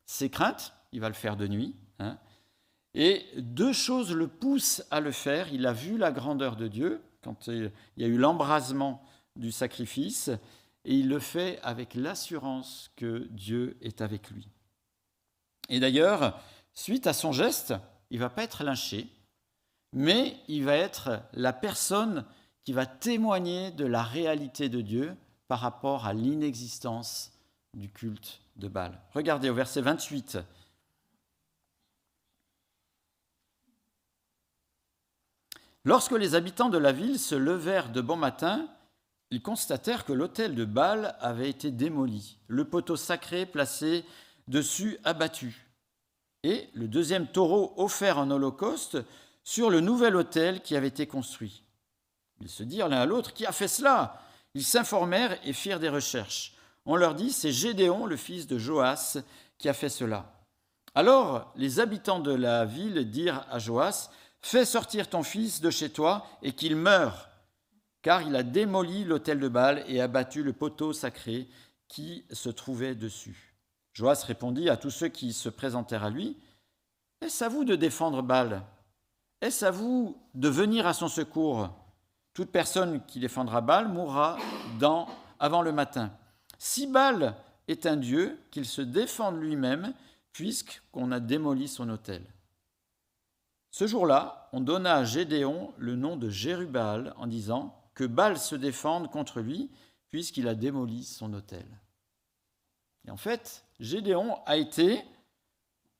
ses 0.05 0.29
craintes, 0.29 0.73
il 0.91 0.99
va 0.99 1.07
le 1.07 1.15
faire 1.15 1.37
de 1.37 1.47
nuit. 1.47 1.75
Hein. 1.99 2.19
et 2.93 3.25
deux 3.37 3.73
choses 3.73 4.13
le 4.13 4.27
poussent 4.27 4.83
à 4.91 4.99
le 4.99 5.11
faire. 5.11 5.51
Il 5.51 5.65
a 5.65 5.73
vu 5.73 5.97
la 5.97 6.11
grandeur 6.11 6.55
de 6.55 6.67
Dieu 6.67 7.01
quand 7.23 7.47
il 7.47 7.71
y 7.97 8.03
a 8.03 8.07
eu 8.07 8.17
l'embrasement 8.17 9.03
du 9.35 9.51
sacrifice, 9.51 10.29
et 10.87 10.95
il 10.95 11.09
le 11.09 11.19
fait 11.19 11.59
avec 11.63 11.95
l'assurance 11.95 12.91
que 12.95 13.27
Dieu 13.29 13.77
est 13.81 14.01
avec 14.01 14.31
lui. 14.31 14.47
Et 15.67 15.81
d'ailleurs, 15.81 16.39
suite 16.73 17.07
à 17.07 17.13
son 17.13 17.33
geste, 17.33 17.73
il 18.09 18.19
va 18.19 18.29
pas 18.29 18.43
être 18.43 18.63
lynché, 18.63 19.07
mais 19.91 20.37
il 20.47 20.63
va 20.63 20.77
être 20.77 21.21
la 21.33 21.51
personne 21.51 22.25
qui 22.63 22.71
va 22.71 22.85
témoigner 22.85 23.71
de 23.71 23.85
la 23.85 24.01
réalité 24.01 24.69
de 24.69 24.79
Dieu 24.79 25.13
par 25.49 25.59
rapport 25.59 26.05
à 26.05 26.13
l'inexistence 26.13 27.33
du 27.73 27.89
culte 27.89 28.39
de 28.55 28.69
Baal. 28.69 28.97
Regardez 29.13 29.49
au 29.49 29.53
verset 29.53 29.81
28. 29.81 30.37
Lorsque 35.83 36.13
les 36.13 36.33
habitants 36.35 36.69
de 36.69 36.77
la 36.77 36.93
ville 36.93 37.19
se 37.19 37.35
levèrent 37.35 37.91
de 37.91 37.99
bon 37.99 38.15
matin, 38.15 38.69
ils 39.31 39.41
constatèrent 39.41 40.05
que 40.05 40.13
l'autel 40.13 40.55
de 40.55 40.65
Baal 40.65 41.15
avait 41.19 41.49
été 41.49 41.71
démoli, 41.71 42.37
le 42.47 42.65
poteau 42.65 42.95
sacré 42.95 43.45
placé 43.45 44.05
dessus 44.47 44.97
abattu, 45.03 45.67
et 46.43 46.69
le 46.73 46.87
deuxième 46.87 47.27
taureau 47.27 47.73
offert 47.77 48.17
en 48.17 48.31
holocauste 48.31 48.97
sur 49.43 49.69
le 49.69 49.81
nouvel 49.81 50.15
autel 50.15 50.61
qui 50.61 50.75
avait 50.75 50.87
été 50.87 51.07
construit. 51.07 51.63
Ils 52.41 52.49
se 52.49 52.63
dirent 52.63 52.87
l'un 52.87 53.01
à 53.01 53.05
l'autre, 53.05 53.33
Qui 53.33 53.45
a 53.45 53.51
fait 53.51 53.67
cela? 53.67 54.21
Ils 54.53 54.63
s'informèrent 54.63 55.37
et 55.45 55.53
firent 55.53 55.79
des 55.79 55.89
recherches. 55.89 56.53
On 56.85 56.95
leur 56.95 57.15
dit, 57.15 57.31
C'est 57.31 57.51
Gédéon, 57.51 58.05
le 58.05 58.15
fils 58.15 58.47
de 58.47 58.57
Joas, 58.57 59.17
qui 59.57 59.69
a 59.69 59.73
fait 59.73 59.89
cela. 59.89 60.31
Alors 60.95 61.51
les 61.55 61.79
habitants 61.79 62.19
de 62.19 62.31
la 62.31 62.65
ville 62.65 63.09
dirent 63.09 63.45
à 63.49 63.59
Joas, 63.59 64.09
Fais 64.41 64.65
sortir 64.65 65.09
ton 65.09 65.23
fils 65.23 65.61
de 65.61 65.69
chez 65.69 65.89
toi 65.89 66.25
et 66.41 66.53
qu'il 66.53 66.75
meure, 66.75 67.27
car 68.07 68.21
il 68.21 68.37
a 68.37 68.43
démoli 68.43 69.03
l'autel 69.03 69.37
de 69.37 69.49
Baal 69.49 69.83
et 69.89 69.99
abattu 69.99 70.41
le 70.41 70.53
poteau 70.53 70.93
sacré 70.93 71.45
qui 71.89 72.23
se 72.31 72.47
trouvait 72.47 72.95
dessus. 72.95 73.53
Joas 73.91 74.23
répondit 74.25 74.69
à 74.69 74.77
tous 74.77 74.91
ceux 74.91 75.09
qui 75.09 75.33
se 75.33 75.49
présentèrent 75.49 76.05
à 76.05 76.09
lui 76.09 76.37
Est-ce 77.19 77.43
à 77.43 77.49
vous 77.49 77.65
de 77.65 77.75
défendre 77.75 78.21
Baal 78.21 78.63
Est-ce 79.41 79.65
à 79.65 79.71
vous 79.71 80.15
de 80.35 80.47
venir 80.47 80.87
à 80.87 80.93
son 80.93 81.09
secours? 81.09 81.69
Toute 82.33 82.49
personne 82.49 83.05
qui 83.07 83.19
défendra 83.19 83.59
Baal 83.59 83.89
mourra 83.89 84.37
avant 85.37 85.61
le 85.61 85.73
matin. 85.73 86.13
Si 86.57 86.87
Baal 86.87 87.35
est 87.67 87.85
un 87.85 87.97
dieu, 87.97 88.39
qu'il 88.51 88.67
se 88.67 88.81
défende 88.81 89.37
lui-même, 89.37 89.93
puisqu'on 90.31 91.11
a 91.11 91.19
démoli 91.19 91.67
son 91.67 91.89
autel. 91.89 92.23
Ce 93.69 93.85
jour-là, 93.85 94.47
on 94.53 94.61
donna 94.61 94.95
à 94.95 95.03
Gédéon 95.03 95.73
le 95.77 95.97
nom 95.97 96.15
de 96.15 96.29
Jérubal 96.29 97.13
en 97.17 97.27
disant 97.27 97.76
que 97.97 98.03
Baal 98.03 98.37
se 98.37 98.55
défende 98.55 99.09
contre 99.09 99.39
lui, 99.39 99.71
puisqu'il 100.09 100.47
a 100.47 100.53
démoli 100.53 101.03
son 101.03 101.33
autel. 101.33 101.65
Et 103.07 103.09
en 103.09 103.17
fait, 103.17 103.65
Gédéon 103.79 104.37
a 104.45 104.55
été 104.55 105.03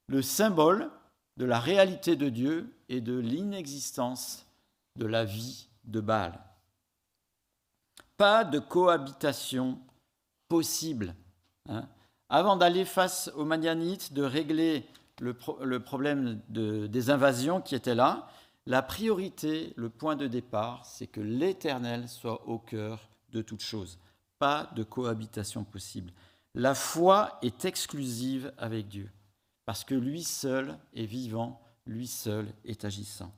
le 0.06 0.22
symbole 0.22 0.92
de 1.38 1.46
la 1.46 1.60
réalité 1.60 2.16
de 2.16 2.30
Dieu 2.30 2.72
et 2.88 3.02
de 3.02 3.18
l'inexistence 3.18 4.46
de 4.96 5.08
la 5.08 5.26
vie 5.26 5.70
de 5.86 6.00
Baal. 6.00 6.40
Pas 8.16 8.44
de 8.44 8.60
cohabitation 8.60 9.80
possible. 10.50 11.16
Hein. 11.68 11.90
Avant 12.30 12.58
d'aller 12.58 12.86
face 12.86 13.32
aux 13.36 13.46
Manianites, 13.46 14.14
de 14.14 14.22
régler 14.22 14.88
le, 15.20 15.34
problème 15.80 16.42
des 16.48 17.10
invasions 17.10 17.60
qui 17.60 17.74
étaient 17.74 17.96
là, 17.96 18.30
la 18.68 18.82
priorité, 18.82 19.74
le 19.78 19.90
point 19.90 20.18
de 20.18 20.28
départ, 20.28 20.86
c'est 20.86 21.08
que 21.08 21.22
l'Éternel 21.22 22.10
soit 22.10 22.46
au 22.50 22.60
cœur 22.60 23.10
de 23.30 23.42
toute 23.42 23.64
chose. 23.64 23.98
Pas 24.40 24.70
de 24.76 24.84
cohabitation 24.84 25.64
possible. 25.64 26.12
La 26.54 26.76
foi 26.76 27.40
est 27.42 27.64
exclusive 27.64 28.54
avec 28.58 28.90
Dieu, 28.90 29.10
parce 29.64 29.86
que 29.86 29.96
lui 29.96 30.22
seul 30.22 30.78
est 30.94 31.06
vivant, 31.06 31.62
lui 31.86 32.08
seul 32.08 32.54
est 32.66 32.84
agissant. 32.84 33.34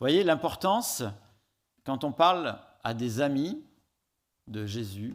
Voyez 0.00 0.24
l'importance, 0.24 1.02
quand 1.84 2.02
on 2.02 2.12
parle 2.12 2.58
à 2.82 2.94
des 2.94 3.20
amis 3.20 3.62
de 4.46 4.64
Jésus, 4.64 5.14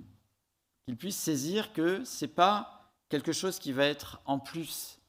qu'ils 0.86 0.98
puissent 0.98 1.18
saisir 1.18 1.74
que 1.74 2.04
ce 2.04 2.26
n'est 2.26 2.32
pas 2.32 2.94
quelque 3.10 3.32
chose 3.32 3.58
qui 3.58 3.72
va 3.72 3.86
être 3.86 4.22
en 4.26 4.38
plus, 4.38 5.00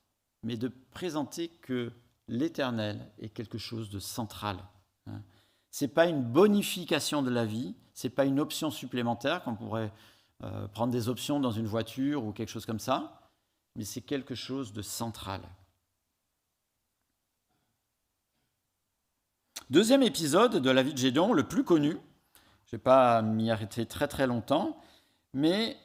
mais 0.44 0.56
de 0.56 0.70
présenter 0.92 1.48
que 1.48 1.90
l'éternel 2.28 3.10
est 3.18 3.30
quelque 3.30 3.59
chose 3.59 3.90
de 3.90 3.98
central. 3.98 4.59
Hein. 5.07 5.22
Ce 5.70 5.85
n'est 5.85 5.90
pas 5.90 6.07
une 6.07 6.22
bonification 6.22 7.22
de 7.22 7.30
la 7.30 7.44
vie, 7.44 7.74
ce 7.94 8.07
n'est 8.07 8.14
pas 8.14 8.24
une 8.24 8.38
option 8.38 8.70
supplémentaire, 8.70 9.42
qu'on 9.42 9.57
pourrait 9.57 9.92
euh, 10.44 10.68
prendre 10.68 10.92
des 10.92 11.09
options 11.09 11.40
dans 11.40 11.50
une 11.50 11.66
voiture 11.66 12.24
ou 12.24 12.33
quelque 12.33 12.50
chose 12.50 12.66
comme 12.66 12.78
ça, 12.78 13.30
mais 13.74 13.85
c'est 13.85 14.02
quelque 14.02 14.35
chose 14.35 14.72
de 14.72 14.83
central. 14.83 15.40
Deuxième 19.70 20.02
épisode 20.02 20.57
de 20.57 20.70
la 20.70 20.83
vie 20.83 20.92
de 20.92 20.98
Gédéon, 20.98 21.33
le 21.33 21.48
plus 21.48 21.64
connu, 21.64 21.90
je 21.90 21.96
ne 21.96 22.70
vais 22.72 22.83
pas 22.83 23.22
m'y 23.22 23.50
arrêter 23.50 23.87
très 23.87 24.09
très 24.09 24.26
longtemps, 24.26 24.78
mais 25.33 25.76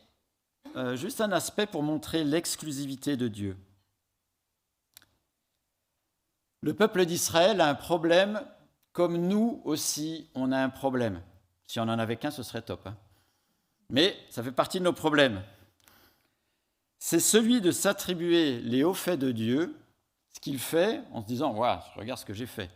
euh, 0.76 0.96
juste 0.96 1.22
un 1.22 1.32
aspect 1.32 1.66
pour 1.66 1.82
montrer 1.82 2.24
l'exclusivité 2.24 3.16
de 3.16 3.28
Dieu. 3.28 3.58
Le 6.62 6.74
peuple 6.74 7.06
d'Israël 7.06 7.62
a 7.62 7.70
un 7.70 7.76
problème 7.76 8.42
comme 8.92 9.18
nous 9.18 9.62
aussi 9.64 10.30
on 10.36 10.52
a 10.52 10.58
un 10.58 10.70
problème. 10.70 11.22
Si 11.68 11.80
on 11.80 11.86
n'en 11.86 12.00
avait 12.00 12.18
qu'un, 12.18 12.32
ce 12.32 12.44
serait 12.44 12.62
top. 12.62 12.88
Hein. 12.88 12.98
Mais 13.90 14.18
ça 14.30 14.44
fait 14.44 14.52
partie 14.52 14.80
de 14.80 14.84
nos 14.84 14.94
problèmes. 14.94 15.42
C'est 16.98 17.20
celui 17.20 17.62
de 17.62 17.72
s'attribuer 17.72 18.60
les 18.60 18.84
hauts 18.84 18.94
faits 18.94 19.20
de 19.20 19.32
Dieu, 19.32 19.76
ce 20.34 20.40
qu'il 20.40 20.60
fait 20.60 21.02
en 21.12 21.22
se 21.22 21.28
disant 21.28 21.54
Waouh, 21.54 21.80
regarde 21.96 22.20
ce 22.20 22.26
que 22.26 22.34
j'ai 22.34 22.46
fait. 22.46 22.70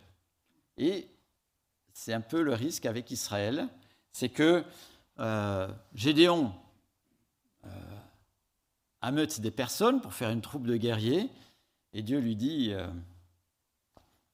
Et 0.78 1.08
c'est 1.92 2.12
un 2.12 2.20
peu 2.20 2.42
le 2.42 2.54
risque 2.54 2.86
avec 2.86 3.10
Israël 3.10 3.68
c'est 4.14 4.28
que 4.28 4.64
euh, 5.18 5.68
Gédéon 5.92 6.54
ameute 9.02 9.40
des 9.40 9.50
personnes 9.50 10.00
pour 10.00 10.14
faire 10.14 10.30
une 10.30 10.40
troupe 10.40 10.66
de 10.66 10.76
guerriers. 10.76 11.28
Et 11.92 12.02
Dieu 12.02 12.20
lui 12.20 12.36
dit, 12.36 12.68
euh, 12.72 12.86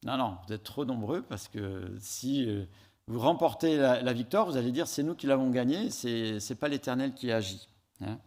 non, 0.04 0.16
non, 0.16 0.38
vous 0.46 0.54
êtes 0.54 0.62
trop 0.62 0.84
nombreux 0.84 1.22
parce 1.22 1.48
que 1.48 1.94
si 2.00 2.46
euh, 2.46 2.64
vous 3.06 3.20
remportez 3.20 3.76
la, 3.76 4.12
victoire, 4.12 4.46
vous 4.46 4.56
allez 4.56 4.72
dire, 4.72 4.86
c'est 4.86 5.02
nous 5.02 5.14
qui 5.14 5.26
l'avons 5.26 5.50
gagné, 5.50 5.90
c'est 5.90 6.38
n'est 6.48 6.56
pas 6.56 6.68
l'Éternel 6.68 7.12
qui 7.14 7.30
agit. 7.30 7.68
Hein. 8.00 8.18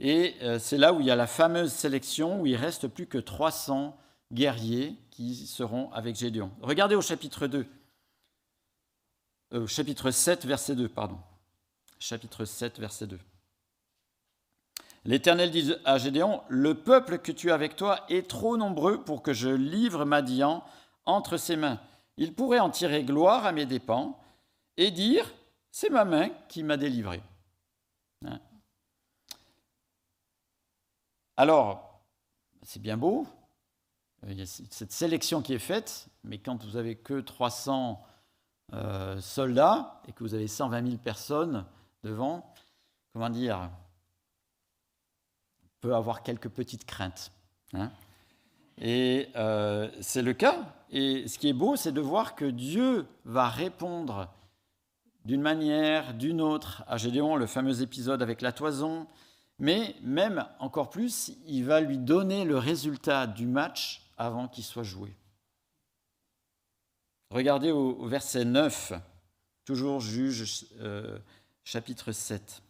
Et 0.00 0.36
euh, 0.42 0.58
c'est 0.58 0.78
là 0.78 0.92
où 0.94 1.00
il 1.00 1.06
y 1.06 1.10
a 1.10 1.16
la 1.16 1.26
fameuse 1.26 1.72
sélection, 1.72 2.40
où 2.40 2.46
il 2.46 2.56
reste 2.56 2.88
plus 2.88 3.06
que 3.06 3.18
300 3.18 3.98
guerriers 4.32 4.96
qui 5.10 5.34
seront 5.34 5.90
avec 5.92 6.16
Gédéon. 6.16 6.52
Regardez 6.62 6.94
au 6.94 7.02
chapitre 7.02 7.46
2, 7.46 7.66
au 9.52 9.66
chapitre 9.66 10.10
7, 10.10 10.46
verset 10.46 10.74
2, 10.74 10.88
pardon. 10.88 11.18
Chapitre 11.98 12.44
7, 12.44 12.78
verset 12.78 13.06
2. 13.06 13.18
L'Éternel 15.08 15.50
dit 15.50 15.72
à 15.86 15.96
Gédéon, 15.96 16.42
Le 16.50 16.74
peuple 16.74 17.18
que 17.18 17.32
tu 17.32 17.50
as 17.50 17.54
avec 17.54 17.76
toi 17.76 18.04
est 18.10 18.28
trop 18.28 18.58
nombreux 18.58 19.02
pour 19.02 19.22
que 19.22 19.32
je 19.32 19.48
livre 19.48 20.04
Madian 20.04 20.62
entre 21.06 21.38
ses 21.38 21.56
mains. 21.56 21.80
Il 22.18 22.34
pourrait 22.34 22.58
en 22.58 22.68
tirer 22.68 23.04
gloire 23.04 23.46
à 23.46 23.52
mes 23.52 23.64
dépens 23.64 24.20
et 24.76 24.90
dire, 24.90 25.32
C'est 25.70 25.88
ma 25.88 26.04
main 26.04 26.28
qui 26.50 26.62
m'a 26.62 26.76
délivré. 26.76 27.22
Hein? 28.26 28.38
Alors, 31.38 32.02
c'est 32.62 32.82
bien 32.82 32.98
beau, 32.98 33.26
il 34.26 34.38
y 34.38 34.42
a 34.42 34.46
cette 34.46 34.92
sélection 34.92 35.40
qui 35.40 35.54
est 35.54 35.58
faite, 35.58 36.08
mais 36.22 36.36
quand 36.36 36.62
vous 36.66 36.76
avez 36.76 36.96
que 36.96 37.20
300 37.20 38.04
euh, 38.74 39.18
soldats 39.22 40.02
et 40.06 40.12
que 40.12 40.22
vous 40.22 40.34
avez 40.34 40.48
120 40.48 40.86
000 40.86 40.98
personnes 40.98 41.64
devant, 42.02 42.52
comment 43.14 43.30
dire, 43.30 43.70
peut 45.80 45.94
avoir 45.94 46.22
quelques 46.22 46.48
petites 46.48 46.84
craintes. 46.84 47.32
Hein. 47.74 47.90
et 48.78 49.28
euh, 49.36 49.90
c'est 50.00 50.22
le 50.22 50.32
cas. 50.32 50.74
Et 50.90 51.28
ce 51.28 51.38
qui 51.38 51.48
est 51.48 51.52
beau, 51.52 51.76
c'est 51.76 51.92
de 51.92 52.00
voir 52.00 52.34
que 52.34 52.46
Dieu 52.46 53.06
va 53.24 53.48
répondre 53.48 54.32
d'une 55.24 55.42
manière, 55.42 56.14
d'une 56.14 56.40
autre, 56.40 56.82
à 56.86 56.96
Gédéon, 56.96 57.36
le 57.36 57.46
fameux 57.46 57.82
épisode 57.82 58.22
avec 58.22 58.40
la 58.40 58.52
toison, 58.52 59.06
mais 59.58 59.94
même 60.02 60.46
encore 60.60 60.88
plus, 60.88 61.32
il 61.46 61.64
va 61.64 61.80
lui 61.80 61.98
donner 61.98 62.44
le 62.44 62.56
résultat 62.56 63.26
du 63.26 63.46
match 63.46 64.10
avant 64.16 64.48
qu'il 64.48 64.64
soit 64.64 64.84
joué. 64.84 65.14
Regardez 67.30 67.70
au, 67.70 68.06
verset 68.06 68.44
9, 68.44 68.94
toujours 69.66 70.00
juge 70.00 70.66
euh, 70.80 71.18
chapitre 71.62 72.12
7. 72.12 72.62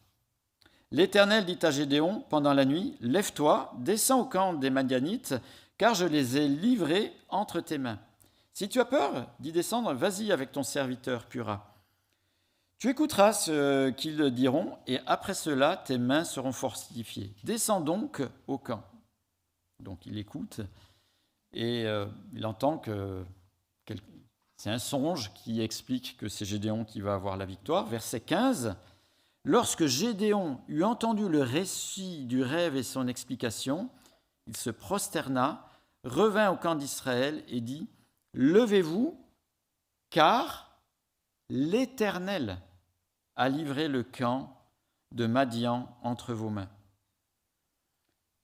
L'Éternel 0.90 1.44
dit 1.44 1.58
à 1.62 1.70
Gédéon 1.70 2.24
pendant 2.30 2.54
la 2.54 2.64
nuit, 2.64 2.96
Lève-toi, 3.00 3.72
descends 3.78 4.20
au 4.20 4.24
camp 4.24 4.54
des 4.54 4.70
Madianites, 4.70 5.34
car 5.76 5.94
je 5.94 6.06
les 6.06 6.38
ai 6.38 6.48
livrés 6.48 7.12
entre 7.28 7.60
tes 7.60 7.78
mains. 7.78 7.98
Si 8.54 8.68
tu 8.68 8.80
as 8.80 8.84
peur 8.84 9.28
d'y 9.38 9.52
descendre, 9.52 9.92
vas-y 9.92 10.32
avec 10.32 10.50
ton 10.50 10.62
serviteur 10.62 11.26
Pura. 11.26 11.74
Tu 12.78 12.88
écouteras 12.88 13.32
ce 13.32 13.90
qu'ils 13.90 14.30
diront, 14.30 14.78
et 14.86 14.98
après 15.06 15.34
cela, 15.34 15.76
tes 15.76 15.98
mains 15.98 16.24
seront 16.24 16.52
fortifiées. 16.52 17.34
Descends 17.44 17.80
donc 17.80 18.22
au 18.46 18.56
camp. 18.56 18.82
Donc 19.80 20.06
il 20.06 20.16
écoute, 20.18 20.60
et 21.52 21.84
euh, 21.86 22.06
il 22.32 22.46
entend 22.46 22.78
que 22.78 23.24
c'est 24.56 24.70
un 24.70 24.78
songe 24.80 25.32
qui 25.34 25.60
explique 25.60 26.16
que 26.16 26.28
c'est 26.28 26.44
Gédéon 26.44 26.84
qui 26.84 27.00
va 27.00 27.14
avoir 27.14 27.36
la 27.36 27.46
victoire. 27.46 27.86
Verset 27.86 28.20
15. 28.20 28.76
Lorsque 29.48 29.86
Gédéon 29.86 30.60
eut 30.68 30.82
entendu 30.82 31.26
le 31.26 31.40
récit 31.40 32.26
du 32.26 32.42
rêve 32.42 32.76
et 32.76 32.82
son 32.82 33.08
explication, 33.08 33.88
il 34.46 34.54
se 34.54 34.68
prosterna, 34.68 35.66
revint 36.04 36.50
au 36.50 36.56
camp 36.56 36.74
d'Israël 36.74 37.42
et 37.48 37.62
dit, 37.62 37.88
Levez-vous, 38.34 39.18
car 40.10 40.78
l'Éternel 41.48 42.58
a 43.36 43.48
livré 43.48 43.88
le 43.88 44.02
camp 44.02 44.54
de 45.14 45.24
Madian 45.24 45.96
entre 46.02 46.34
vos 46.34 46.50
mains. 46.50 46.68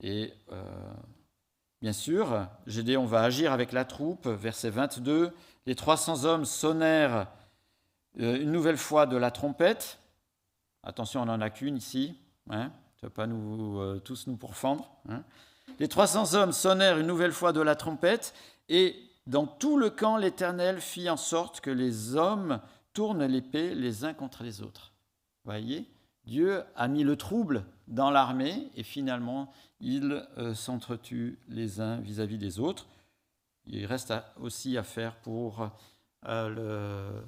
Et 0.01 0.33
euh, 0.53 0.95
bien 1.83 1.93
sûr, 1.93 2.49
Gédéon 2.67 3.05
va 3.05 3.25
agir 3.25 3.53
avec 3.53 3.73
la 3.73 3.85
troupe, 3.85 4.27
verset 4.27 4.71
22, 4.71 5.35
les 5.67 5.75
300 5.75 6.25
hommes 6.25 6.47
sonnèrent 6.47 7.31
euh, 8.21 8.41
une 8.41 8.53
nouvelle 8.53 8.79
fois 8.79 9.05
de 9.05 9.19
la 9.19 9.31
trompette. 9.31 9.99
Attention, 10.85 11.23
on 11.23 11.27
n'en 11.27 11.41
a 11.41 11.51
qu'une 11.51 11.77
ici. 11.77 12.15
Hein, 12.51 12.71
ne 13.03 13.09
pas 13.09 13.27
nous, 13.27 13.81
euh, 13.81 14.01
tous 14.05 14.27
nous 14.27 14.37
pourfendre. 14.37 14.91
Hein. 15.09 15.23
Les 15.79 15.89
300 15.89 16.35
hommes 16.35 16.53
sonnèrent 16.53 16.99
une 16.99 17.07
nouvelle 17.07 17.33
fois 17.33 17.53
de 17.53 17.61
la 17.61 17.77
trompette, 17.77 18.35
et 18.69 18.97
dans 19.27 19.47
tout 19.47 19.77
le 19.77 19.91
camp, 19.91 20.17
l'Éternel 20.17 20.81
fit 20.81 21.09
en 21.09 21.17
sorte 21.17 21.61
que 21.61 21.71
les 21.71 22.17
hommes 22.17 22.61
tournent 22.93 23.25
l'épée 23.25 23.75
les 23.75 24.05
uns 24.05 24.15
contre 24.15 24.43
les 24.43 24.63
autres. 24.63 24.93
Voyez, 25.45 25.89
Dieu 26.27 26.63
a 26.77 26.89
mis 26.89 27.05
le 27.05 27.17
trouble 27.17 27.65
dans 27.89 28.11
l'armée, 28.11 28.71
et 28.77 28.83
finalement, 28.83 29.53
ils 29.81 30.27
euh, 30.39 30.55
s'entretuent 30.55 31.39
les 31.49 31.81
uns 31.81 32.01
vis-à-vis 32.01 32.39
des 32.39 32.59
autres. 32.59 32.87
Il 33.67 33.85
reste 33.87 34.13
aussi 34.41 34.77
à 34.77 34.83
faire 34.83 35.17
pour 35.17 35.71
euh, 36.27 37.23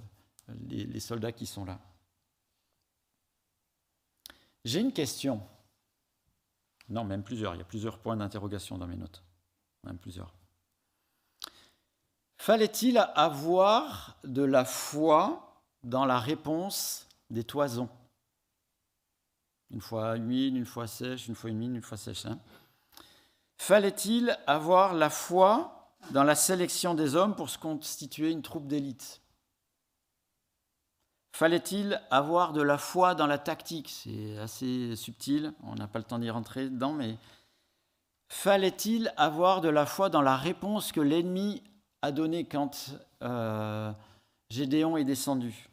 les, 0.68 1.00
soldats 1.00 1.32
qui 1.32 1.46
sont 1.46 1.64
là. 1.64 1.80
J'ai 4.66 4.81
une 4.81 4.92
question. 4.92 5.40
Non, 6.88 7.05
même 7.05 7.22
plusieurs. 7.22 7.55
Il 7.55 7.59
y 7.59 7.61
a 7.61 7.64
plusieurs 7.64 7.98
points 8.00 8.16
d'interrogation 8.16 8.76
dans 8.76 8.88
mes 8.88 8.96
notes. 8.96 9.22
Même 9.85 9.96
plusieurs. 9.96 10.35
Fallait-il 12.37 12.98
avoir 13.14 14.16
de 14.24 14.42
la 14.42 14.64
foi 14.64 15.62
dans 15.85 16.05
la 16.05 16.18
réponse 16.18 17.07
des 17.31 17.44
toisons? 17.44 17.88
Une 19.70 19.81
fois 19.81 20.16
humide, 20.16 20.57
une 20.57 20.66
fois 20.66 20.88
sèche, 20.88 21.29
une 21.29 21.37
fois 21.37 21.50
humide, 21.50 21.76
une 21.76 21.83
fois 21.83 21.96
sèche. 21.96 22.26
Hein 22.26 22.40
Fallait-il 23.59 24.37
avoir 24.48 24.94
la 24.94 25.11
foi 25.11 25.94
dans 26.11 26.24
la 26.24 26.35
sélection 26.35 26.94
des 26.94 27.14
hommes 27.14 27.37
pour 27.37 27.50
se 27.50 27.59
constituer 27.59 28.33
une 28.33 28.42
troupe 28.42 28.66
d'élite? 28.66 29.20
Fallait-il 31.37 32.01
avoir 32.11 32.55
de 32.55 32.62
la 32.62 32.79
foi 32.79 33.14
dans 33.14 33.27
la 33.27 33.37
tactique? 33.37 33.90
C'est 33.90 34.38
assez 34.38 34.96
subtil, 34.96 35.53
on 35.64 35.75
n'a 35.75 35.87
pas 35.87 35.99
le 35.99 36.07
temps 36.07 36.18
d'y 36.18 36.31
rentrer 36.31 36.70
dedans, 36.70 36.94
mais 36.94 37.18
fallait-il 38.31 39.12
avoir 39.18 39.61
de 39.61 39.68
la 39.68 39.85
foi 39.85 40.09
dans 40.09 40.22
la 40.22 40.35
réponse 40.35 40.92
que 40.92 41.01
l'ennemi 41.03 41.62
a 42.01 42.11
donnée 42.11 42.46
quand 42.46 42.96
euh, 43.20 43.92
Gédéon 44.49 44.96
est 44.96 45.05
descendu? 45.05 45.68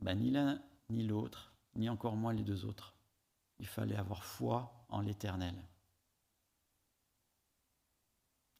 Ben, 0.00 0.18
Ni 0.18 0.32
l'un 0.32 0.58
ni 0.90 1.06
l'autre, 1.06 1.52
ni 1.76 1.88
encore 1.88 2.16
moins 2.16 2.32
les 2.32 2.42
deux 2.42 2.64
autres. 2.64 2.92
Il 3.60 3.68
fallait 3.68 3.94
avoir 3.94 4.24
foi 4.24 4.84
en 4.88 5.00
l'Éternel. 5.00 5.54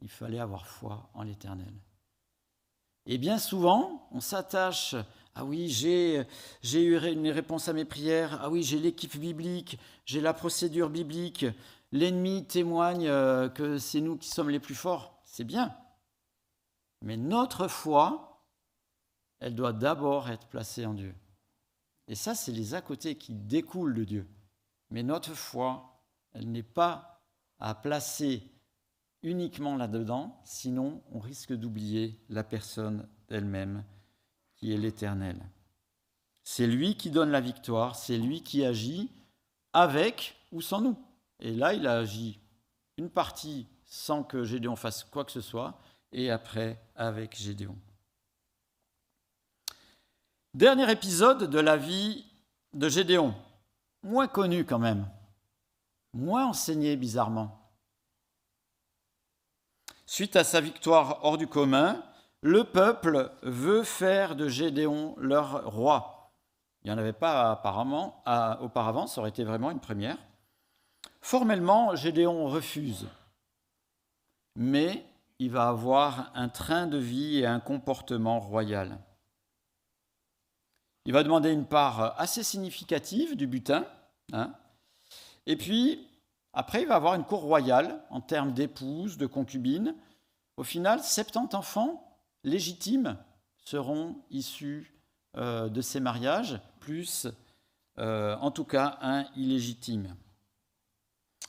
Il 0.03 0.09
fallait 0.09 0.39
avoir 0.39 0.69
foi 0.69 1.11
en 1.15 1.25
l'Éternel. 1.25 1.75
Et 3.07 3.19
bien 3.19 3.39
souvent, 3.39 4.09
on 4.11 4.21
s'attache, 4.21 4.97
ah 5.37 5.45
oui, 5.45 5.69
j'ai, 5.69 6.27
eu 6.75 6.99
une 7.13 7.29
réponse 7.29 7.69
à 7.69 7.73
mes 7.73 7.85
prières, 7.85 8.41
ah 8.43 8.51
oui, 8.51 8.63
j'ai 8.65 8.79
l'équipe 8.79 9.17
biblique, 9.17 9.79
j'ai 10.05 10.21
la 10.21 10.35
procédure 10.35 10.91
biblique, 10.91 11.47
l'ennemi 11.93 12.45
témoigne 12.47 13.07
euh, 13.07 13.49
que 13.49 13.79
c'est 13.79 14.01
nous 14.01 14.17
qui 14.17 14.29
sommes 14.29 14.51
les 14.51 14.59
plus 14.59 14.75
forts. 14.75 15.21
C'est 15.25 15.45
bien. 15.45 15.77
Mais 17.03 17.17
notre 17.17 17.69
foi, 17.69 18.45
elle 19.39 19.55
doit 19.55 19.73
d'abord 19.73 20.29
être 20.31 20.49
placée 20.49 20.85
en 20.85 20.95
Dieu. 20.95 21.15
Et 22.09 22.15
ça, 22.15 22.35
c'est 22.35 22.53
les 22.53 22.75
à 22.75 22.81
côté 22.81 23.17
qui 23.17 23.35
découlent 23.35 23.95
de 23.95 24.05
Dieu. 24.05 24.29
Mais 24.91 25.03
notre 25.03 25.35
foi, 25.35 26.03
elle 26.33 26.51
n'est 26.51 26.63
pas 26.63 27.23
à 27.59 27.75
placer 27.75 28.43
uniquement 29.27 29.77
là-dedans, 29.77 30.41
sinon 30.45 31.03
on 31.11 31.19
risque 31.19 31.53
d'oublier 31.53 32.17
la 32.29 32.45
personne 32.45 33.09
elle-même 33.29 33.85
qui 34.55 34.73
est 34.73 34.79
l'Éternel. 34.79 35.45
C'est 36.45 36.69
lui 36.69 36.97
qui 36.97 37.11
donne 37.11 37.31
la 37.31 37.41
victoire, 37.41 37.97
c'est 37.97 38.19
lui 38.19 38.43
qui 38.43 38.65
agit 38.65 39.11
avec 39.73 40.37
ou 40.53 40.61
sans 40.61 40.81
nous. 40.81 40.97
Et 41.41 41.53
là, 41.53 41.75
il 41.75 41.89
a 41.89 41.99
agi 41.99 42.39
une 42.99 43.11
partie 43.11 43.67
sans 43.85 44.23
que 44.23 44.45
Gédéon 44.45 44.77
fasse 44.77 45.03
quoi 45.03 45.25
que 45.25 45.33
ce 45.33 45.41
soit, 45.41 45.77
et 46.13 46.31
après 46.31 46.81
avec 46.95 47.37
Gédéon. 47.37 47.77
Dernier 50.55 50.91
épisode 50.91 51.51
de 51.51 51.59
la 51.59 51.77
vie 51.77 52.25
de 52.75 52.89
Gédéon, 52.89 53.35
moins 54.05 54.29
connu 54.29 54.65
quand 54.65 54.79
même, 54.79 55.09
moins 56.13 56.47
enseigné 56.47 56.97
bizarrement. 56.97 57.66
Suite 60.07 60.37
à 60.37 60.45
sa 60.45 60.61
victoire 60.61 61.25
hors 61.25 61.37
du 61.37 61.49
commun, 61.49 62.03
le 62.41 62.63
peuple 62.63 63.33
veut 63.43 63.83
faire 63.83 64.37
de 64.37 64.49
Gédéon 64.49 65.17
leur 65.19 65.69
roi. 65.73 66.33
Il 66.83 66.89
n'y 66.89 66.95
en 66.95 66.99
avait 66.99 67.13
pas 67.13 67.51
apparemment, 67.51 68.23
auparavant, 68.61 69.09
ça 69.09 69.21
aurait 69.21 69.31
été 69.31 69.43
vraiment 69.43 69.73
une 69.73 69.81
première. 69.81 70.19
Formellement, 71.21 71.97
Gédéon 71.97 72.47
refuse, 72.47 73.09
mais 74.55 75.05
il 75.41 75.51
va 75.51 75.69
avoir 75.69 76.31
un 76.37 76.49
train 76.49 76.87
de 76.87 76.99
vie 76.99 77.39
et 77.39 77.47
un 77.47 77.59
comportement 77.59 78.39
royal. 78.39 78.99
Il 81.05 81.13
va 81.13 81.25
demander 81.25 81.51
une 81.51 81.67
part 81.67 82.15
assez 82.21 82.45
significative 82.45 83.37
du 83.37 83.49
butin, 83.49 83.85
hein. 84.33 84.55
et 85.47 85.57
puis 85.57 86.06
après, 86.59 86.81
il 86.81 86.89
va 86.89 86.95
avoir 86.95 87.15
une 87.15 87.25
cour 87.25 87.43
royale 87.43 88.03
en 88.09 88.23
termes 88.23 88.55
d'épouses, 88.55 89.19
de 89.19 89.27
concubines. 89.27 89.95
Au 90.57 90.63
final, 90.63 91.03
70 91.03 91.55
enfants 91.55 92.19
légitimes 92.45 93.19
seront 93.63 94.17
issus 94.31 94.95
euh, 95.37 95.69
de 95.69 95.83
ces 95.83 96.01
mariages, 96.01 96.59
plus 96.81 97.27
euh, 97.99 98.37
en 98.37 98.51
tout 98.51 98.65
cas 98.65 98.97
un 99.03 99.27
illégitime. 99.37 100.17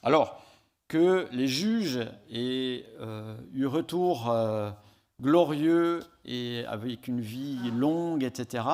Alors, 0.03 0.43
que 0.89 1.29
les 1.31 1.47
juges 1.47 2.05
aient 2.29 2.85
euh, 2.99 3.37
eu 3.53 3.65
retour 3.65 4.29
glorieux 5.21 6.01
et 6.25 6.65
avec 6.67 7.07
une 7.07 7.21
vie 7.21 7.71
longue, 7.71 8.25
etc., 8.25 8.65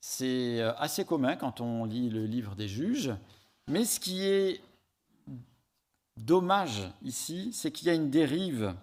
c'est 0.00 0.60
assez 0.78 1.04
commun 1.04 1.34
quand 1.34 1.60
on 1.60 1.84
lit 1.84 2.08
le 2.08 2.24
livre 2.24 2.54
des 2.54 2.68
juges. 2.68 3.12
Mais 3.66 3.84
ce 3.84 3.98
qui 3.98 4.24
est 4.24 4.62
dommage 6.24 6.90
ici, 7.02 7.50
c'est 7.52 7.70
qu'il 7.70 7.88
y 7.88 7.90
a 7.90 7.94
une 7.94 8.10
dérive. 8.10 8.74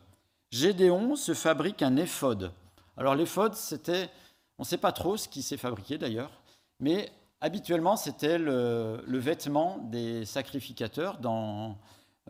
Gédéon 0.52 1.16
se 1.16 1.34
fabrique 1.34 1.82
un 1.82 1.96
éphode. 1.98 2.52
Alors 2.98 3.16
l'éphode, 3.16 3.54
c'était, 3.54 4.10
on 4.58 4.64
ne 4.64 4.68
sait 4.68 4.78
pas 4.78 4.92
trop 4.92 5.18
ce 5.18 5.28
qui 5.28 5.42
s'est 5.42 5.58
fabriqué 5.58 5.98
d'ailleurs, 5.98 6.32
mais 6.80 7.12
habituellement 7.42 7.96
c'était 7.96 8.38
le, 8.38 9.02
vêtement 9.08 9.78
des 9.78 10.26
sacrificateurs 10.26 11.20
dans, 11.20 11.78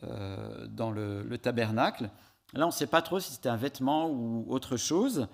euh, 0.03 0.67
dans 0.67 0.91
le, 0.91 1.23
le, 1.23 1.37
tabernacle. 1.37 2.09
Là, 2.53 2.65
on 2.65 2.67
ne 2.67 2.73
sait 2.73 2.87
pas 2.87 3.01
trop 3.01 3.19
si 3.19 3.33
c'était 3.33 3.49
un 3.49 3.57
vêtement 3.57 4.09
ou 4.09 4.45
autre 4.49 4.77
chose, 4.77 5.27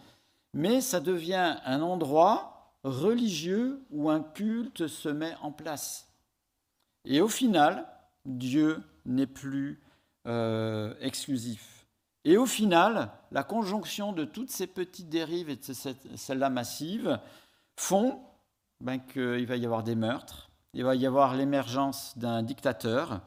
mais 0.54 0.82
ça 0.82 1.00
devient 1.00 1.58
un 1.66 1.82
endroit 1.82 2.76
religieux 2.84 3.82
où 3.92 4.10
un 4.10 4.22
culte 4.22 4.88
se 4.88 5.10
met 5.10 5.36
en 5.42 5.52
place. 5.52 6.10
Et 7.06 7.22
au 7.22 7.28
final, 7.28 7.88
Dieu 8.26 8.82
n'est 9.06 9.28
plus 9.28 9.82
euh, 10.28 10.94
exclusif. 11.02 11.86
Et 12.26 12.38
au 12.38 12.46
final, 12.46 13.12
la 13.32 13.44
conjonction 13.44 14.14
de 14.14 14.24
toutes 14.24 14.50
ces 14.50 14.68
petites 14.68 15.10
dérives 15.10 15.50
et 15.50 15.58
de 15.58 15.74
celles-là 16.16 16.50
massives 16.50 17.20
font 17.76 18.22
ben, 18.80 19.00
qu'il 19.00 19.46
va 19.46 19.58
y 19.58 19.66
avoir 19.66 19.84
des 19.84 19.96
meurtres, 19.96 20.50
il 20.74 20.84
va 20.84 20.96
y 20.96 21.06
avoir 21.06 21.36
l'émergence 21.36 22.18
d'un 22.18 22.44
dictateur, 22.44 23.22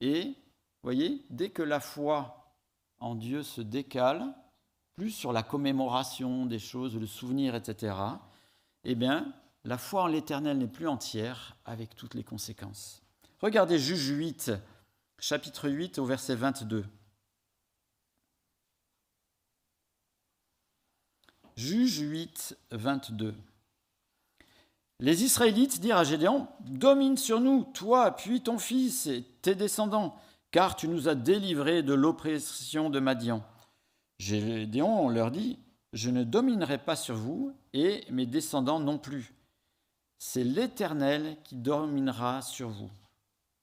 et, 0.00 0.34
voyez, 0.82 1.24
dès 1.30 1.50
que 1.50 1.62
la 1.62 1.80
foi 1.80 2.54
en 3.00 3.14
Dieu 3.14 3.42
se 3.42 3.60
décale, 3.60 4.26
plus 4.96 5.10
sur 5.10 5.32
la 5.32 5.42
commémoration 5.42 6.46
des 6.46 6.58
choses, 6.58 6.96
le 6.96 7.06
souvenir, 7.06 7.54
etc., 7.54 7.94
eh 8.84 8.94
bien, 8.94 9.32
la 9.64 9.78
foi 9.78 10.02
en 10.02 10.06
l'Éternel 10.06 10.58
n'est 10.58 10.66
plus 10.66 10.88
entière 10.88 11.56
avec 11.64 11.94
toutes 11.94 12.14
les 12.14 12.24
conséquences. 12.24 13.02
Regardez 13.40 13.78
Juge 13.78 14.08
8, 14.08 14.52
chapitre 15.20 15.68
8 15.68 16.00
au 16.00 16.04
verset 16.04 16.34
22. 16.34 16.84
Juge 21.54 21.98
8, 21.98 22.58
22. 22.72 23.36
Les 24.98 25.22
Israélites 25.22 25.78
dirent 25.78 25.98
à 25.98 26.04
Gédéon, 26.04 26.48
Domine 26.62 27.16
sur 27.16 27.40
nous, 27.40 27.62
toi, 27.74 28.10
puis 28.16 28.40
ton 28.40 28.58
fils 28.58 29.06
et 29.06 29.22
tes 29.40 29.54
descendants, 29.54 30.16
car 30.50 30.74
tu 30.74 30.88
nous 30.88 31.08
as 31.08 31.14
délivrés 31.14 31.84
de 31.84 31.94
l'oppression 31.94 32.90
de 32.90 32.98
Madian. 32.98 33.44
Gédéon 34.18 35.08
leur 35.10 35.30
dit, 35.30 35.60
Je 35.92 36.10
ne 36.10 36.24
dominerai 36.24 36.78
pas 36.78 36.96
sur 36.96 37.14
vous, 37.14 37.52
et 37.72 38.04
mes 38.10 38.26
descendants 38.26 38.80
non 38.80 38.98
plus. 38.98 39.32
C'est 40.18 40.42
l'Éternel 40.42 41.36
qui 41.44 41.54
dominera 41.54 42.42
sur 42.42 42.70
vous. 42.70 42.90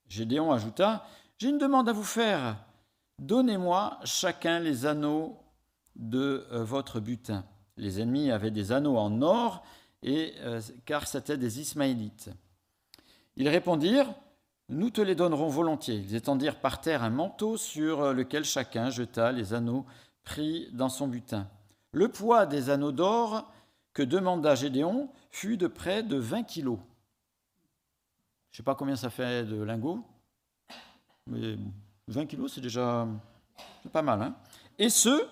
Gédéon 0.07 0.51
ajouta, 0.51 1.05
J'ai 1.37 1.49
une 1.49 1.57
demande 1.57 1.89
à 1.89 1.93
vous 1.93 2.03
faire. 2.03 2.57
Donnez-moi 3.19 3.99
chacun 4.03 4.59
les 4.59 4.85
anneaux 4.85 5.37
de 5.95 6.45
euh, 6.51 6.63
votre 6.63 6.99
butin. 6.99 7.45
Les 7.77 7.99
ennemis 7.99 8.31
avaient 8.31 8.51
des 8.51 8.71
anneaux 8.71 8.97
en 8.97 9.21
or, 9.21 9.63
euh, 10.05 10.61
car 10.85 11.07
c'étaient 11.07 11.37
des 11.37 11.59
Ismaélites. 11.59 12.29
Ils 13.35 13.49
répondirent, 13.49 14.13
Nous 14.69 14.89
te 14.89 15.01
les 15.01 15.15
donnerons 15.15 15.49
volontiers. 15.49 15.97
Ils 15.97 16.15
étendirent 16.15 16.59
par 16.59 16.81
terre 16.81 17.03
un 17.03 17.09
manteau 17.09 17.57
sur 17.57 18.13
lequel 18.13 18.43
chacun 18.43 18.89
jeta 18.89 19.31
les 19.31 19.53
anneaux 19.53 19.85
pris 20.23 20.69
dans 20.73 20.89
son 20.89 21.07
butin. 21.07 21.47
Le 21.91 22.09
poids 22.09 22.45
des 22.45 22.69
anneaux 22.69 22.91
d'or 22.91 23.51
que 23.93 24.03
demanda 24.03 24.55
Gédéon 24.55 25.09
fut 25.31 25.57
de 25.57 25.67
près 25.67 26.03
de 26.03 26.17
20 26.17 26.43
kilos. 26.43 26.79
Je 28.55 28.61
ne 28.61 28.63
sais 28.63 28.71
pas 28.71 28.75
combien 28.75 28.95
ça 28.95 29.09
fait 29.09 29.43
de 29.43 29.61
lingots, 29.61 29.99
mais 31.27 31.57
20 32.07 32.25
kilos, 32.25 32.53
c'est 32.53 32.61
déjà 32.61 33.05
pas 33.91 34.01
mal. 34.01 34.21
Hein 34.21 34.37
Et 34.79 34.87
ce, 34.87 35.27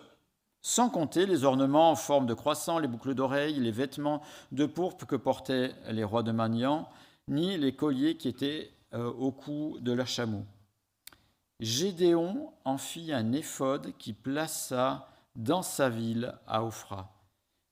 sans 0.61 0.89
compter 0.89 1.25
les 1.25 1.45
ornements 1.45 1.91
en 1.91 1.95
forme 1.95 2.25
de 2.25 2.33
croissant, 2.33 2.79
les 2.79 2.89
boucles 2.89 3.15
d'oreilles, 3.15 3.61
les 3.61 3.71
vêtements 3.71 4.21
de 4.51 4.65
pourpre 4.65 5.05
que 5.05 5.15
portaient 5.15 5.73
les 5.87 6.03
rois 6.03 6.21
de 6.21 6.33
Magnan, 6.33 6.89
ni 7.29 7.57
les 7.57 7.73
colliers 7.73 8.17
qui 8.17 8.27
étaient 8.27 8.73
euh, 8.93 9.09
au 9.13 9.31
cou 9.31 9.77
de 9.79 9.93
leurs 9.93 10.07
chameaux. 10.07 10.43
Gédéon 11.61 12.51
en 12.65 12.77
fit 12.77 13.13
un 13.13 13.31
éphode 13.31 13.93
qui 13.97 14.11
plaça 14.11 15.07
dans 15.37 15.61
sa 15.61 15.87
ville 15.87 16.37
à 16.45 16.65
Ophra. 16.65 17.13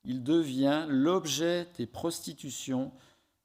Il 0.05 0.23
devient 0.23 0.85
l'objet 0.87 1.67
des 1.75 1.87
prostitutions 1.87 2.93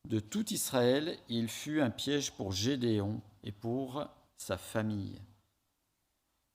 de 0.07 0.21
tout 0.21 0.53
Israël 0.53 1.17
il 1.29 1.49
fut 1.49 1.81
un 1.81 1.91
piège 1.91 2.33
pour 2.33 2.53
Gédéon 2.53 3.21
et 3.45 3.53
pour 3.53 4.07
sa 4.37 4.57
famille. 4.57 5.21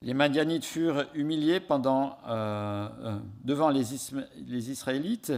Les 0.01 0.13
Madianites 0.13 0.65
furent 0.65 1.05
humiliés 1.13 1.61
euh, 1.69 1.79
euh, 2.27 3.19
devant 3.43 3.69
les, 3.69 3.83
les, 4.47 4.71
Israélites 4.71 5.31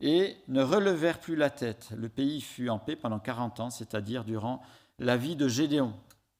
et 0.00 0.36
ne 0.48 0.62
relevèrent 0.62 1.18
plus 1.18 1.36
la 1.36 1.48
tête. 1.48 1.88
Le 1.96 2.10
pays 2.10 2.42
fut 2.42 2.68
en 2.68 2.78
paix 2.78 2.94
pendant 2.94 3.18
40 3.18 3.60
ans, 3.60 3.70
c'est-à-dire 3.70 4.24
durant 4.24 4.60
la 4.98 5.16
vie 5.16 5.36
de 5.36 5.48
Gédéon. 5.48 5.94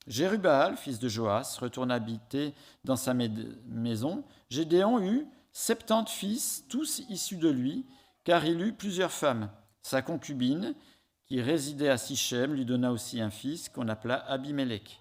Jérubal, 0.07 0.77
fils 0.77 0.99
de 0.99 1.09
Joas, 1.09 1.57
retourna 1.61 1.95
habiter 1.95 2.53
dans 2.85 2.97
sa 2.97 3.15
maison. 3.15 4.25
Gédéon 4.51 5.01
eut 5.01 5.27
70 5.53 6.13
fils, 6.13 6.65
tous 6.69 7.03
issus 7.09 7.37
de 7.37 7.49
lui, 7.49 7.87
car 8.25 8.45
il 8.45 8.61
eut 8.61 8.73
plusieurs 8.73 9.13
femmes. 9.13 9.49
Sa 9.83 10.03
concubine, 10.03 10.75
qui 11.33 11.41
résidait 11.41 11.89
à 11.89 11.97
Sichem, 11.97 12.53
lui 12.53 12.67
donna 12.67 12.93
aussi 12.93 13.19
un 13.19 13.31
fils 13.31 13.71
qu'on 13.71 13.89
appela 13.89 14.17
Abimelech. 14.31 15.01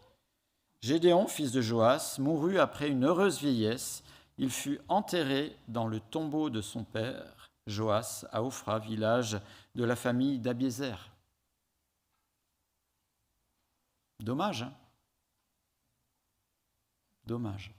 Gédéon, 0.80 1.28
fils 1.28 1.52
de 1.52 1.60
Joas, 1.60 2.16
mourut 2.20 2.58
après 2.58 2.88
une 2.88 3.04
heureuse 3.04 3.38
vieillesse. 3.38 4.02
Il 4.38 4.50
fut 4.50 4.80
enterré 4.88 5.58
dans 5.68 5.88
le 5.88 6.00
tombeau 6.00 6.50
de 6.50 6.62
son 6.62 6.86
père, 6.86 7.52
Joas, 7.68 8.26
à 8.32 8.44
Ophra, 8.44 8.80
village 8.80 9.42
de 9.76 9.84
la 9.84 9.98
famille 9.98 10.40
d'Abiézer. 10.40 11.12
Dommage, 14.22 14.64
hein 14.64 14.74
Dommage. 17.26 17.76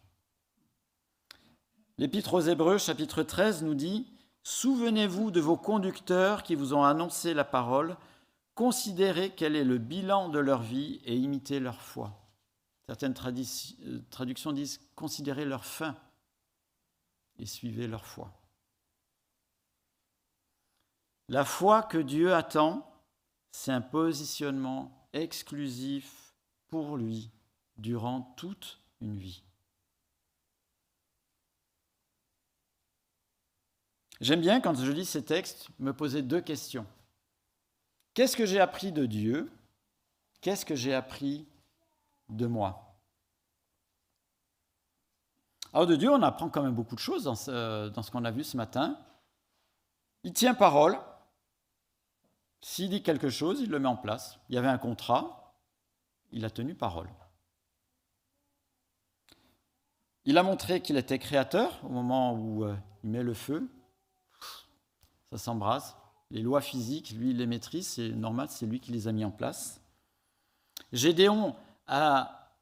L'Épître 1.97 2.35
aux 2.35 2.41
Hébreux, 2.41 2.77
chapitre 2.77 3.23
13, 3.23 3.62
nous 3.62 3.75
dit 3.75 4.07
Souvenez-vous 4.43 5.31
de 5.31 5.41
vos 5.41 5.57
conducteurs 5.57 6.43
qui 6.43 6.55
vous 6.55 6.75
ont 6.75 6.85
annoncé 6.85 7.33
la 7.33 7.45
parole, 7.45 7.97
considérez 8.55 9.35
quel 9.35 9.57
est 9.57 9.65
le 9.65 9.79
bilan 9.79 10.29
de 10.29 10.38
leur 10.38 10.62
vie 10.62 11.01
et 11.05 11.17
imitez 11.17 11.61
leur 11.61 11.81
foi. 11.81 12.19
Certaines 12.87 13.15
euh, 13.15 14.01
traductions 14.11 14.53
disent 14.53 14.81
considérez 14.95 15.45
leur 15.45 15.65
fin 15.65 15.97
et 17.38 17.47
suivez 17.47 17.87
leur 17.87 18.07
foi. 18.07 18.33
La 21.29 21.45
foi 21.45 21.83
que 21.83 21.99
Dieu 21.99 22.35
attend, 22.35 22.87
c'est 23.53 23.73
un 23.73 23.81
positionnement 23.81 25.09
exclusif 25.12 26.35
pour 26.69 26.97
lui 26.97 27.31
durant 27.77 28.23
toute 28.37 28.81
une 29.01 29.17
vie. 29.17 29.43
J'aime 34.21 34.41
bien 34.41 34.61
quand 34.61 34.75
je 34.75 34.93
lis 34.93 35.07
ces 35.07 35.25
textes 35.25 35.69
me 35.79 35.93
poser 35.93 36.23
deux 36.23 36.41
questions. 36.41 36.87
Qu'est-ce 38.14 38.37
que 38.37 38.46
j'ai 38.46 38.61
appris 38.61 38.92
de 38.92 39.07
Dieu? 39.07 39.51
Qu'est-ce 40.40 40.66
que 40.66 40.75
j'ai 40.75 40.94
appris 40.94 41.46
de 42.29 42.46
moi? 42.46 42.96
Alors 45.72 45.87
de 45.87 45.96
Dieu, 45.96 46.11
on 46.11 46.22
apprend 46.22 46.51
quand 46.51 46.62
même 46.62 46.75
beaucoup 46.75 46.94
de 46.94 47.01
choses 47.01 47.25
dans 47.25 47.35
ce, 47.35 47.88
dans 47.88 48.03
ce 48.03 48.11
qu'on 48.11 48.25
a 48.25 48.31
vu 48.31 48.44
ce 48.44 48.57
matin. 48.57 48.98
Il 50.25 50.33
tient 50.33 50.55
parole. 50.55 50.98
S'il 52.61 52.90
dit 52.90 53.03
quelque 53.03 53.31
chose, 53.31 53.61
il 53.61 53.70
le 53.70 53.79
met 53.79 53.88
en 53.88 53.96
place. 53.96 54.38
Il 54.48 54.55
y 54.55 54.59
avait 54.59 54.68
un 54.68 54.79
contrat, 54.79 55.55
il 56.31 56.44
a 56.44 56.51
tenu 56.51 56.75
parole. 56.75 57.09
Il 60.25 60.38
a 60.38 60.42
montré 60.42 60.81
qu'il 60.81 60.96
était 60.96 61.18
créateur 61.18 61.85
au 61.85 61.88
moment 61.88 62.35
où 62.35 62.64
euh, 62.64 62.77
il 63.03 63.11
met 63.11 63.25
le 63.25 63.35
feu. 63.35 63.68
Ça 65.33 65.38
s'embrase. 65.38 65.96
Les 66.33 66.40
lois 66.40 66.62
physiques, 66.62 67.11
lui, 67.11 67.31
il 67.31 67.37
les 67.37 67.47
maîtrise, 67.47 67.87
c'est 67.87 68.09
normal, 68.09 68.49
c'est 68.51 68.64
lui 68.64 68.81
qui 68.81 68.90
les 68.90 69.07
a 69.07 69.12
mis 69.12 69.23
en 69.23 69.31
place. 69.31 69.83
Gédéon 70.90 71.55
a 71.87 72.55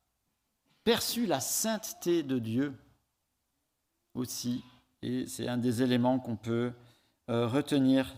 perçu 0.83 1.25
la 1.25 1.39
sainteté 1.39 2.25
de 2.25 2.41
Dieu 2.41 2.75
aussi, 4.15 4.65
et 5.03 5.25
c'est 5.29 5.47
un 5.47 5.57
des 5.57 5.83
éléments 5.83 6.19
qu'on 6.19 6.35
peut 6.35 6.73
euh, 7.29 7.47
retenir 7.47 8.13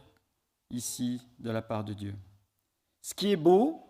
ici 0.70 1.20
de 1.38 1.50
la 1.50 1.60
part 1.60 1.84
de 1.84 1.92
Dieu. 1.92 2.14
Ce 3.02 3.12
qui 3.12 3.30
est 3.30 3.36
beau, 3.36 3.82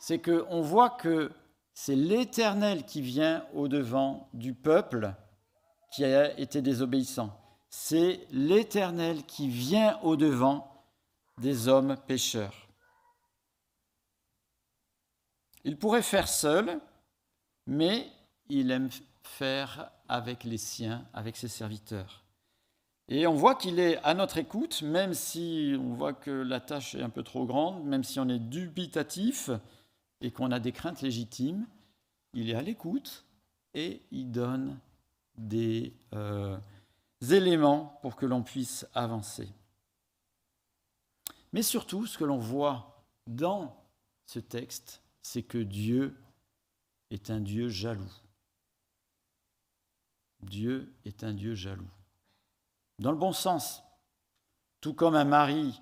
c'est 0.00 0.18
qu'on 0.18 0.62
voit 0.62 0.90
que 0.90 1.30
c'est 1.74 1.94
l'Éternel 1.94 2.84
qui 2.84 3.02
vient 3.02 3.46
au-devant 3.54 4.28
du 4.34 4.52
peuple 4.52 5.14
qui 5.92 6.04
a 6.04 6.36
été 6.40 6.60
désobéissant. 6.60 7.38
C'est 7.68 8.26
l'Éternel 8.32 9.24
qui 9.24 9.48
vient 9.48 10.00
au-devant 10.02 10.71
des 11.38 11.68
hommes 11.68 11.96
pécheurs. 12.06 12.68
Il 15.64 15.78
pourrait 15.78 16.02
faire 16.02 16.28
seul, 16.28 16.80
mais 17.66 18.10
il 18.48 18.70
aime 18.70 18.90
faire 19.22 19.90
avec 20.08 20.44
les 20.44 20.58
siens, 20.58 21.06
avec 21.14 21.36
ses 21.36 21.48
serviteurs. 21.48 22.24
Et 23.08 23.26
on 23.26 23.34
voit 23.34 23.54
qu'il 23.54 23.78
est 23.78 23.98
à 24.04 24.14
notre 24.14 24.38
écoute, 24.38 24.82
même 24.82 25.14
si 25.14 25.76
on 25.78 25.94
voit 25.94 26.12
que 26.12 26.30
la 26.30 26.60
tâche 26.60 26.94
est 26.94 27.02
un 27.02 27.10
peu 27.10 27.22
trop 27.22 27.46
grande, 27.46 27.84
même 27.84 28.04
si 28.04 28.18
on 28.20 28.28
est 28.28 28.38
dubitatif 28.38 29.50
et 30.20 30.30
qu'on 30.30 30.50
a 30.50 30.60
des 30.60 30.72
craintes 30.72 31.02
légitimes, 31.02 31.66
il 32.32 32.50
est 32.50 32.54
à 32.54 32.62
l'écoute 32.62 33.24
et 33.74 34.02
il 34.10 34.30
donne 34.30 34.78
des 35.36 35.92
euh, 36.14 36.56
éléments 37.30 37.98
pour 38.02 38.16
que 38.16 38.26
l'on 38.26 38.42
puisse 38.42 38.86
avancer. 38.94 39.48
Mais 41.52 41.62
surtout, 41.62 42.06
ce 42.06 42.18
que 42.18 42.24
l'on 42.24 42.38
voit 42.38 43.04
dans 43.26 43.76
ce 44.26 44.38
texte, 44.38 45.02
c'est 45.22 45.42
que 45.42 45.58
Dieu 45.58 46.16
est 47.10 47.30
un 47.30 47.40
Dieu 47.40 47.68
jaloux. 47.68 48.12
Dieu 50.40 50.92
est 51.04 51.22
un 51.24 51.32
Dieu 51.32 51.54
jaloux. 51.54 51.90
Dans 52.98 53.12
le 53.12 53.18
bon 53.18 53.32
sens, 53.32 53.82
tout 54.80 54.94
comme 54.94 55.14
un 55.14 55.24
mari 55.24 55.80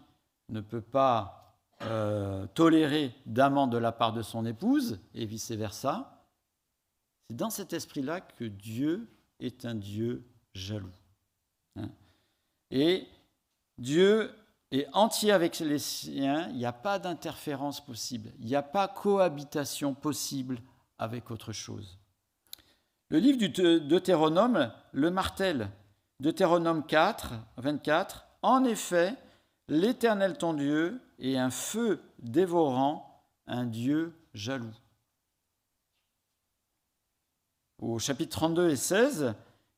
ne 0.49 0.61
peut 0.61 0.83
pas 0.83 1.57
euh, 1.83 2.47
tolérer 2.49 3.15
d'amant 3.25 3.67
de 3.67 3.79
la 3.79 3.93
part 3.93 4.13
de 4.13 4.23
son 4.23 4.45
épouse, 4.45 5.01
et 5.15 5.25
vice-versa, 5.25 6.27
c'est 7.29 7.37
dans 7.37 7.51
cet 7.51 7.73
esprit-là 7.73 8.21
que 8.21 8.45
Dieu 8.45 9.09
est 9.39 9.65
un 9.65 9.75
Dieu 9.75 10.27
jaloux. 10.55 10.93
Hein. 11.77 11.89
et 12.73 13.07
Dieu 13.79 14.35
et 14.73 14.87
entier 14.93 15.33
avec 15.33 15.59
les 15.59 15.79
siens, 15.79 16.49
il 16.51 16.57
n'y 16.57 16.67
a 16.67 16.73
pas 16.73 16.99
d'interférence 16.99 17.85
possible, 17.85 18.33
il 18.39 18.47
n'y 18.47 18.55
a 18.55 18.63
pas 18.63 18.89
cohabitation 18.89 19.95
possible 19.95 20.61
avec 20.99 21.31
autre 21.31 21.53
chose. 21.53 21.99
Le 23.09 23.19
livre 23.19 23.39
du 23.39 23.49
Deutéronome 23.49 24.73
le 24.93 25.11
martèle. 25.11 25.71
Deutéronome 26.21 26.87
4, 26.87 27.33
24. 27.57 28.27
En 28.43 28.63
effet, 28.65 29.17
l'Éternel 29.69 30.39
ton 30.39 30.55
Dieu 30.55 31.01
est 31.19 31.37
un 31.37 31.51
feu 31.51 32.01
dévorant, 32.21 33.25
un 33.47 33.65
Dieu 33.65 34.15
jaloux. 34.35 34.75
Au 37.79 37.99
chapitre 37.99 38.37
32 38.37 38.71
et 38.71 38.77
16, 38.77 39.35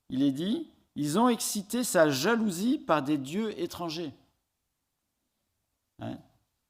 il 0.08 0.22
est 0.22 0.32
dit, 0.32 0.68
ils 0.96 1.18
ont 1.18 1.28
excité 1.28 1.84
sa 1.84 2.10
jalousie 2.10 2.78
par 2.78 3.02
des 3.02 3.16
dieux 3.16 3.58
étrangers. 3.58 4.12
Hein, 6.02 6.18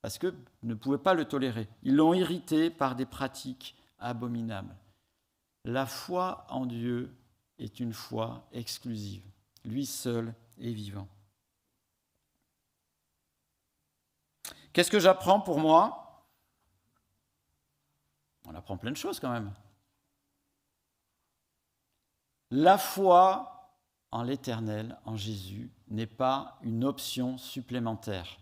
parce 0.02 0.18
que 0.18 0.34
ne 0.62 0.74
pouvaient 0.74 0.98
pas 0.98 1.14
le 1.14 1.24
tolérer. 1.24 1.68
Ils 1.82 1.96
l'ont 1.96 2.12
irrité 2.12 2.68
par 2.70 2.94
des 2.94 3.06
pratiques 3.06 3.74
abominables. 3.98 4.76
La 5.64 5.86
foi 5.86 6.44
en 6.50 6.66
Dieu 6.66 7.16
est 7.58 7.80
une 7.80 7.94
foi 7.94 8.46
exclusive. 8.52 9.22
Lui 9.64 9.86
seul 9.86 10.34
est 10.58 10.72
vivant. 10.72 11.08
Qu'est-ce 14.72 14.90
que 14.90 15.00
j'apprends 15.00 15.40
pour 15.40 15.58
moi? 15.58 16.26
On 18.44 18.54
apprend 18.54 18.76
plein 18.76 18.90
de 18.90 18.96
choses 18.96 19.20
quand 19.20 19.30
même. 19.30 19.52
La 22.50 22.76
foi 22.76 23.70
en 24.10 24.24
l'Éternel, 24.24 24.98
en 25.06 25.16
Jésus, 25.16 25.70
n'est 25.88 26.06
pas 26.06 26.58
une 26.62 26.84
option 26.84 27.38
supplémentaire. 27.38 28.41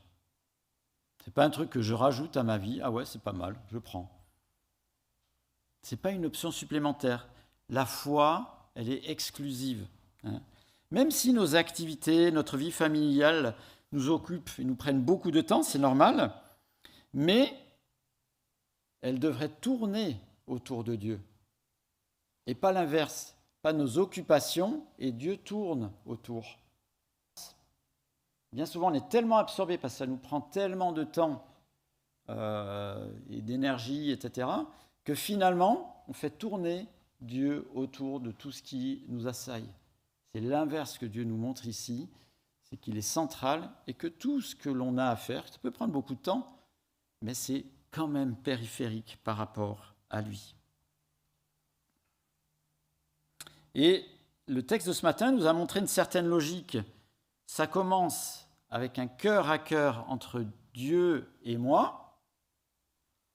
N'est 1.31 1.35
pas 1.35 1.45
un 1.45 1.51
truc 1.51 1.71
que 1.71 1.81
je 1.81 1.95
rajoute 1.95 2.37
à 2.37 2.43
ma 2.43 2.59
vie. 2.59 2.81
Ah 2.83 2.90
ouais, 2.90 3.05
c'est 3.05 3.23
pas 3.23 3.31
mal, 3.31 3.55
je 3.71 3.79
prends. 3.79 4.11
Ce 5.85 5.95
n'est 5.95 6.01
pas 6.01 6.11
une 6.11 6.27
option 6.27 6.51
supplémentaire. 6.51 7.29
La 7.69 7.87
foi, 7.87 8.69
elle 8.75 8.90
est 8.90 9.09
exclusive. 9.09 9.87
Hein. 10.25 10.40
Même 10.90 11.12
si 11.12 11.33
nos 11.33 11.55
activités, 11.55 12.33
notre 12.33 12.57
vie 12.57 12.73
familiale 12.73 13.55
nous 13.93 14.09
occupent 14.09 14.51
et 14.59 14.64
nous 14.64 14.75
prennent 14.75 15.03
beaucoup 15.03 15.31
de 15.31 15.40
temps, 15.40 15.62
c'est 15.62 15.79
normal, 15.79 16.35
mais 17.14 17.57
elle 19.01 19.21
devrait 19.21 19.51
tourner 19.61 20.16
autour 20.49 20.83
de 20.83 20.97
Dieu. 20.97 21.21
Et 22.49 22.57
pas 22.57 22.73
l'inverse, 22.73 23.37
pas 23.62 23.73
nos 23.73 23.99
occupations, 23.99 24.85
et 24.99 25.12
Dieu 25.12 25.37
tourne 25.37 25.93
autour. 26.07 26.59
Bien 28.53 28.67
souvent, 28.67 28.91
on 28.91 28.95
est 28.95 29.09
tellement 29.09 29.39
absorbé 29.39 29.79
parce 29.79 29.95
que 29.95 29.99
ça 29.99 30.07
nous 30.07 30.17
prend 30.17 30.41
tellement 30.41 30.93
de 30.93 31.05
temps 31.05 31.45
euh, 32.29 33.11
et 33.29 33.41
d'énergie, 33.41 34.11
etc., 34.11 34.49
que 35.05 35.15
finalement, 35.15 36.05
on 36.09 36.13
fait 36.13 36.31
tourner 36.31 36.87
Dieu 37.21 37.69
autour 37.75 38.21
de 38.21 38.33
tout 38.33 38.53
ce 38.53 38.63
qui 38.63 39.05
nous 39.09 39.27
assaille. 39.27 39.69
C'est 40.33 40.41
l'inverse 40.41 40.99
que 40.99 41.07
Dieu 41.07 41.25
nous 41.25 41.37
montre 41.37 41.67
ici, 41.67 42.09
c'est 42.63 42.77
qu'il 42.77 42.97
est 42.97 43.03
central 43.03 43.71
et 43.87 43.95
que 43.95 44.07
tout 44.07 44.41
ce 44.41 44.55
que 44.55 44.71
l'on 44.71 44.99
a 44.99 45.07
à 45.07 45.17
faire, 45.17 45.47
ça 45.49 45.59
peut 45.61 45.71
prendre 45.71 45.93
beaucoup 45.93 46.15
de 46.15 46.21
temps, 46.21 46.47
mais 47.23 47.35
c'est 47.35 47.65
quand 47.91 48.07
même 48.07 48.37
périphérique 48.37 49.19
par 49.25 49.37
rapport 49.37 49.95
à 50.09 50.23
lui. 50.23 50.55
Et 53.75 54.05
le 54.47 54.65
texte 54.65 54.89
de 54.89 54.93
ce 54.93 55.05
matin 55.05 55.33
nous 55.33 55.47
a 55.47 55.53
montré 55.53 55.81
une 55.81 55.87
certaine 55.87 56.27
logique. 56.27 56.79
Ça 57.51 57.67
commence 57.67 58.47
avec 58.71 59.01
un 59.01 59.09
cœur 59.09 59.51
à 59.51 59.59
cœur 59.59 60.09
entre 60.09 60.47
Dieu 60.73 61.29
et 61.43 61.57
moi, 61.57 62.17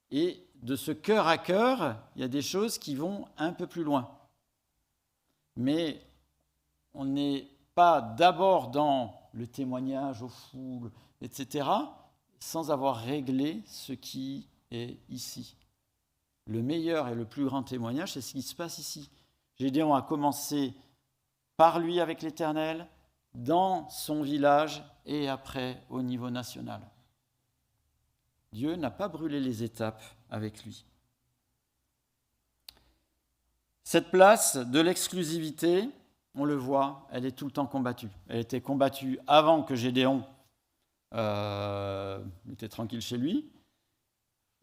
et 0.09 0.47
de 0.63 0.77
ce 0.77 0.91
cœur 0.91 1.27
à 1.27 1.37
cœur, 1.37 1.97
il 2.15 2.21
y 2.21 2.23
a 2.23 2.29
des 2.29 2.41
choses 2.41 2.77
qui 2.77 2.95
vont 2.95 3.27
un 3.35 3.51
peu 3.51 3.67
plus 3.67 3.83
loin. 3.83 4.17
Mais 5.57 6.01
on 6.93 7.03
n'est 7.03 7.49
pas 7.73 7.99
d'abord 7.99 8.69
dans 8.69 9.19
le 9.33 9.47
témoignage 9.47 10.21
aux 10.21 10.29
foules, 10.29 10.93
etc., 11.19 11.67
sans 12.39 12.71
avoir 12.71 12.95
réglé 12.95 13.63
ce 13.65 13.91
qui 13.91 14.47
est 14.71 14.97
ici. 15.09 15.57
Le 16.45 16.61
meilleur 16.61 17.09
et 17.09 17.15
le 17.15 17.25
plus 17.25 17.43
grand 17.43 17.63
témoignage, 17.63 18.13
c'est 18.13 18.21
ce 18.21 18.31
qui 18.31 18.43
se 18.43 18.55
passe 18.55 18.77
ici. 18.77 19.09
Gédéon 19.57 19.93
a 19.93 20.01
commencé 20.01 20.73
par 21.57 21.79
lui 21.79 21.99
avec 21.99 22.21
l'Éternel, 22.21 22.87
dans 23.35 23.89
son 23.89 24.21
village 24.21 24.83
et 25.05 25.27
après 25.27 25.83
au 25.89 26.01
niveau 26.01 26.29
national. 26.29 26.81
Dieu 28.51 28.75
n'a 28.75 28.91
pas 28.91 29.07
brûlé 29.07 29.39
les 29.39 29.63
étapes 29.63 30.01
avec 30.29 30.63
lui. 30.63 30.85
Cette 33.83 34.09
place 34.09 34.57
de 34.57 34.79
l'exclusivité, 34.79 35.89
on 36.33 36.45
le 36.45 36.55
voit, 36.55 37.07
elle 37.11 37.25
est 37.25 37.35
tout 37.35 37.45
le 37.45 37.51
temps 37.51 37.67
combattue. 37.67 38.09
Elle 38.27 38.39
était 38.39 38.61
combattue 38.61 39.19
avant 39.27 39.61
que 39.61 39.75
Gédéon 39.75 40.23
euh, 41.13 42.23
était 42.51 42.69
tranquille 42.69 43.01
chez 43.01 43.17
lui. 43.17 43.51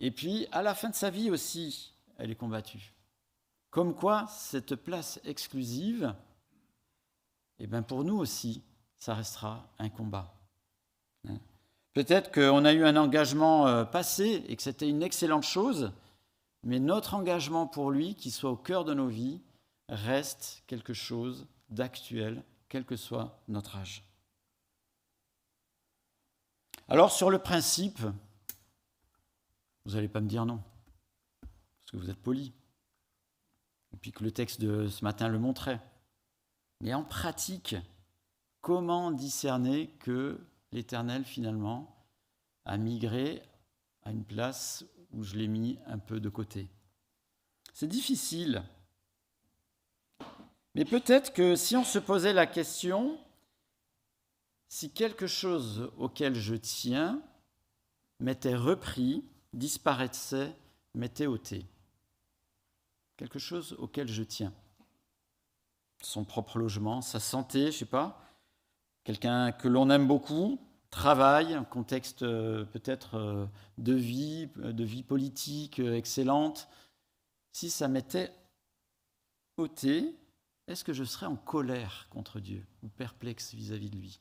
Et 0.01 0.11
puis, 0.11 0.49
à 0.51 0.63
la 0.63 0.75
fin 0.75 0.91
de 0.91 0.95
sa 0.95 1.11
vie 1.11 1.31
aussi, 1.31 1.95
elle 2.19 2.31
est 2.31 2.37
combattue. 2.37 2.95
Comme 3.71 3.95
quoi, 3.95 4.27
cette 4.27 4.75
place 4.75 5.21
exclusive, 5.25 6.15
eh 7.65 7.69
bien 7.69 7.83
pour 7.83 8.03
nous 8.03 8.19
aussi, 8.19 8.61
ça 8.99 9.15
restera 9.15 9.69
un 9.79 9.89
combat. 9.89 10.35
Hein. 11.29 11.39
Peut-être 11.93 12.33
qu'on 12.33 12.65
a 12.65 12.73
eu 12.73 12.85
un 12.85 12.97
engagement 12.97 13.69
euh, 13.69 13.85
passé 13.85 14.45
et 14.49 14.57
que 14.57 14.63
c'était 14.63 14.89
une 14.89 15.03
excellente 15.03 15.45
chose, 15.45 15.93
mais 16.65 16.81
notre 16.81 17.15
engagement 17.15 17.69
pour 17.69 17.93
lui, 17.93 18.17
qui 18.17 18.33
soit 18.33 18.51
au 18.51 18.57
cœur 18.57 18.85
de 18.85 18.95
nos 18.95 19.07
vies, 19.07 19.41
reste 19.89 20.65
quelque 20.67 20.93
chose 20.93 21.47
d'actuel, 21.71 22.43
quel 22.69 22.85
que 22.85 22.97
soit 22.97 23.41
notre 23.47 23.77
âge. 23.77 24.03
Alors 26.89 27.13
sur 27.13 27.31
le 27.31 27.39
principe, 27.39 28.01
vous 29.85 29.93
n'allez 29.93 30.09
pas 30.09 30.21
me 30.21 30.29
dire 30.29 30.47
non, 30.47 30.61
parce 31.41 31.93
que 31.93 31.97
vous 31.97 32.11
êtes 32.11 32.21
poli, 32.21 32.53
et 33.95 33.97
puis 33.99 34.11
que 34.11 34.25
le 34.25 34.33
texte 34.33 34.61
de 34.61 34.89
ce 34.89 35.05
matin 35.05 35.29
le 35.29 35.39
montrait. 35.39 35.81
Mais 36.83 36.95
en 36.95 37.05
pratique, 37.05 37.77
comment 38.61 39.13
discerner 39.13 39.89
que 40.01 40.41
l'Éternel, 40.73 41.25
finalement, 41.25 41.97
a 42.65 42.77
migré 42.77 43.41
à 44.03 44.11
une 44.11 44.25
place 44.25 44.85
où 45.13 45.23
je 45.23 45.37
l'ai 45.37 45.47
mis 45.47 45.79
un 45.87 45.99
peu 45.99 46.19
de 46.19 46.29
côté? 46.29 46.69
C'est 47.73 47.87
difficile. 47.87 48.65
Mais 50.75 50.85
peut-être 50.85 51.33
que 51.33 51.55
si 51.55 51.77
on 51.77 51.85
se 51.85 52.01
posait 52.01 52.33
la 52.33 52.49
question, 52.49 53.17
si 54.67 54.91
quelque 54.91 55.29
chose 55.29 55.93
auquel 55.99 56.35
je 56.35 56.57
tiens 56.57 57.23
m'était 58.19 58.57
repris, 58.57 59.25
disparaissait, 59.53 60.53
m'était 60.95 61.27
ôté. 61.27 61.65
Quelque 63.17 63.39
chose 63.39 63.75
auquel 63.79 64.09
je 64.09 64.25
tiens. 64.25 64.53
Son 66.03 66.25
propre 66.25 66.59
logement, 66.59 67.01
sa 67.01 67.21
santé, 67.21 67.67
je 67.73 67.79
sais 67.79 67.85
pas, 67.85 68.21
quelqu'un 69.05 69.53
que 69.53 69.69
l'on 69.69 69.91
aime 69.91 70.07
beaucoup, 70.07 70.59
travaille, 70.91 71.55
un 71.55 71.65
contexte 71.65 72.23
euh, 72.23 72.65
peut-être 72.65 73.17
euh, 73.17 73.47
de 73.79 73.95
vie, 73.95 74.49
euh, 74.59 74.73
de 74.73 74.85
vie 74.85 75.03
politique 75.03 75.79
excellente, 75.79 76.69
si 77.53 77.71
ça 77.71 77.89
m'était 77.89 78.33
ôté, 79.57 80.15
est-ce 80.69 80.85
que 80.85 80.93
je 80.93 81.05
serais 81.05 81.27
en 81.27 81.37
colère 81.37 82.07
contre 82.11 82.41
Dieu 82.41 82.65
ou 82.83 82.89
perplexe 82.89 83.55
vis-à-vis 83.55 83.91
de 83.91 83.97
lui? 83.97 84.21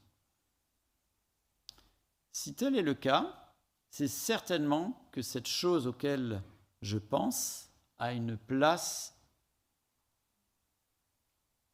Si 2.31 2.53
tel 2.53 2.75
est 2.75 2.81
le 2.81 2.93
cas, 2.93 3.53
c'est 3.89 4.07
certainement 4.07 5.07
que 5.11 5.21
cette 5.21 5.47
chose 5.47 5.87
auquel 5.87 6.41
je 6.81 6.97
pense 6.97 7.69
a 7.99 8.13
une 8.13 8.37
place 8.37 9.15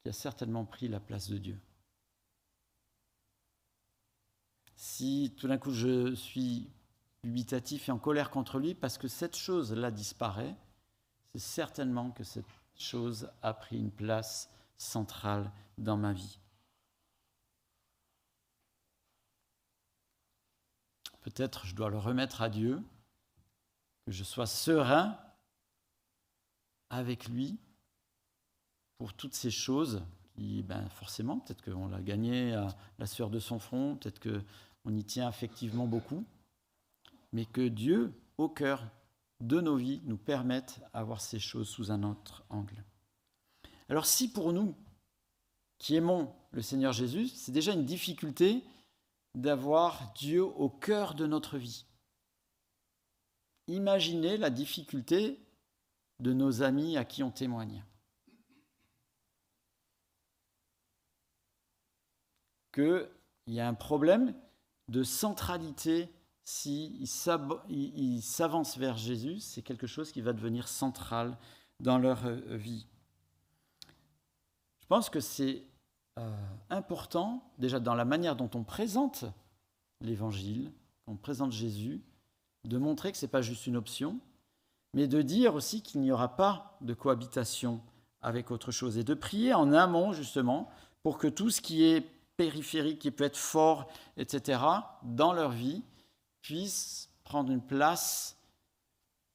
a 0.09 0.13
certainement 0.13 0.65
pris 0.65 0.87
la 0.87 0.99
place 0.99 1.29
de 1.29 1.37
Dieu. 1.37 1.59
si 4.77 5.33
tout 5.37 5.47
d'un 5.47 5.57
coup 5.57 5.71
je 5.71 6.15
suis 6.15 6.69
dubitatif 7.23 7.89
et 7.89 7.91
en 7.91 7.97
colère 7.97 8.29
contre 8.29 8.59
lui 8.59 8.75
parce 8.75 8.97
que 8.97 9.07
cette 9.07 9.35
chose-là 9.35 9.91
disparaît, 9.91 10.55
c'est 11.33 11.39
certainement 11.39 12.11
que 12.11 12.23
cette 12.23 12.45
chose 12.75 13.29
a 13.41 13.53
pris 13.53 13.77
une 13.77 13.91
place 13.91 14.49
centrale 14.77 15.51
dans 15.79 15.97
ma 15.97 16.13
vie. 16.13 16.39
Peut-être 21.21 21.65
je 21.65 21.75
dois 21.75 21.89
le 21.89 21.97
remettre 21.97 22.41
à 22.41 22.49
Dieu, 22.49 22.81
que 24.05 24.11
je 24.11 24.23
sois 24.23 24.45
serein 24.45 25.19
avec 26.89 27.27
lui 27.27 27.59
pour 28.97 29.13
toutes 29.13 29.33
ces 29.33 29.51
choses 29.51 30.03
qui, 30.35 30.63
ben 30.63 30.87
forcément, 30.89 31.39
peut-être 31.39 31.63
qu'on 31.63 31.87
l'a 31.87 32.01
gagné 32.01 32.53
à 32.53 32.75
la 32.99 33.05
sueur 33.05 33.29
de 33.29 33.39
son 33.39 33.59
front, 33.59 33.95
peut-être 33.95 34.19
que 34.19 34.41
on 34.85 34.95
y 34.95 35.03
tient 35.03 35.29
effectivement 35.29 35.85
beaucoup, 35.85 36.25
mais 37.33 37.45
que 37.45 37.67
Dieu, 37.67 38.13
au 38.37 38.47
cœur 38.47 38.83
de 39.41 39.59
nos 39.59 39.75
vies, 39.75 40.01
nous 40.05 40.17
permette 40.17 40.79
d'avoir 40.93 41.21
ces 41.21 41.39
choses 41.39 41.67
sous 41.67 41.91
un 41.91 42.03
autre 42.03 42.45
angle. 42.49 42.83
Alors 43.89 44.05
si 44.05 44.31
pour 44.31 44.53
nous, 44.53 44.75
qui 45.77 45.95
aimons 45.95 46.33
le 46.51 46.61
Seigneur 46.61 46.93
Jésus, 46.93 47.27
c'est 47.27 47.51
déjà 47.51 47.73
une 47.73 47.85
difficulté 47.85 48.63
d'avoir 49.35 50.13
Dieu 50.13 50.43
au 50.43 50.69
cœur 50.69 51.13
de 51.13 51.27
notre 51.27 51.57
vie. 51.57 51.85
Imaginez 53.67 54.37
la 54.37 54.49
difficulté 54.49 55.39
de 56.19 56.33
nos 56.33 56.63
amis 56.63 56.97
à 56.97 57.05
qui 57.05 57.21
on 57.21 57.31
témoigne. 57.31 57.83
Qu'il 62.77 63.09
y 63.47 63.59
a 63.59 63.67
un 63.67 63.73
problème 63.73 64.35
de 64.87 65.01
centralité 65.01 66.13
s'ils 66.43 67.07
s'avancent 67.07 68.77
vers 68.77 68.97
Jésus, 68.97 69.39
c'est 69.39 69.63
quelque 69.63 69.87
chose 69.87 70.11
qui 70.11 70.21
va 70.21 70.31
devenir 70.31 70.67
central 70.67 71.35
dans 71.79 71.97
leur 71.97 72.27
euh, 72.27 72.55
vie. 72.55 72.85
Je 74.79 74.85
pense 74.85 75.09
que 75.09 75.19
c'est 75.19 75.63
euh, 76.19 76.31
important, 76.69 77.51
déjà 77.57 77.79
dans 77.79 77.95
la 77.95 78.05
manière 78.05 78.35
dont 78.35 78.51
on 78.53 78.63
présente 78.63 79.25
l'Évangile, 80.01 80.71
on 81.07 81.15
présente 81.15 81.53
Jésus, 81.53 82.03
de 82.63 82.77
montrer 82.77 83.11
que 83.11 83.17
ce 83.17 83.25
n'est 83.25 83.31
pas 83.31 83.41
juste 83.41 83.65
une 83.65 83.75
option, 83.75 84.19
mais 84.93 85.07
de 85.07 85.23
dire 85.23 85.55
aussi 85.55 85.81
qu'il 85.81 86.01
n'y 86.01 86.11
aura 86.11 86.35
pas 86.35 86.77
de 86.81 86.93
cohabitation 86.93 87.81
avec 88.21 88.51
autre 88.51 88.69
chose, 88.69 88.99
et 88.99 89.03
de 89.03 89.15
prier 89.15 89.55
en 89.55 89.73
amont 89.73 90.13
justement 90.13 90.69
pour 91.01 91.17
que 91.17 91.27
tout 91.27 91.49
ce 91.49 91.59
qui 91.59 91.83
est 91.83 92.16
périphérique, 92.37 92.99
qui 92.99 93.11
peut 93.11 93.23
être 93.23 93.37
fort, 93.37 93.89
etc., 94.15 94.61
dans 95.03 95.33
leur 95.33 95.51
vie, 95.51 95.83
puisse 96.41 97.09
prendre 97.23 97.51
une 97.51 97.61
place 97.61 98.37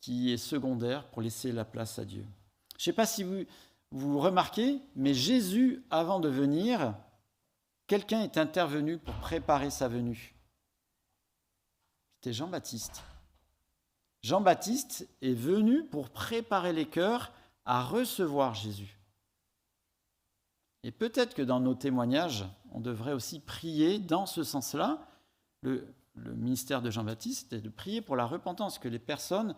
qui 0.00 0.32
est 0.32 0.38
secondaire 0.38 1.06
pour 1.10 1.20
laisser 1.22 1.52
la 1.52 1.64
place 1.64 1.98
à 1.98 2.04
Dieu. 2.04 2.24
Je 2.72 2.76
ne 2.76 2.82
sais 2.84 2.92
pas 2.92 3.06
si 3.06 3.22
vous, 3.22 3.44
vous 3.90 4.18
remarquez, 4.18 4.80
mais 4.96 5.14
Jésus, 5.14 5.84
avant 5.90 6.18
de 6.18 6.28
venir, 6.28 6.94
quelqu'un 7.86 8.22
est 8.22 8.38
intervenu 8.38 8.98
pour 8.98 9.14
préparer 9.16 9.70
sa 9.70 9.88
venue. 9.88 10.34
C'était 12.16 12.32
Jean-Baptiste. 12.32 13.02
Jean-Baptiste 14.22 15.08
est 15.20 15.34
venu 15.34 15.84
pour 15.84 16.10
préparer 16.10 16.72
les 16.72 16.86
cœurs 16.86 17.32
à 17.64 17.82
recevoir 17.82 18.54
Jésus. 18.54 18.98
Et 20.84 20.90
peut-être 20.90 21.34
que 21.34 21.42
dans 21.42 21.60
nos 21.60 21.74
témoignages, 21.74 22.44
on 22.74 22.80
devrait 22.80 23.12
aussi 23.12 23.40
prier 23.40 23.98
dans 23.98 24.26
ce 24.26 24.42
sens-là. 24.42 25.06
Le, 25.62 25.86
ministère 26.14 26.82
de 26.82 26.90
Jean-Baptiste 26.90 27.54
est 27.54 27.62
de 27.62 27.70
prier 27.70 28.02
pour 28.02 28.16
la 28.16 28.26
repentance, 28.26 28.78
que 28.78 28.88
les 28.88 28.98
personnes 28.98 29.54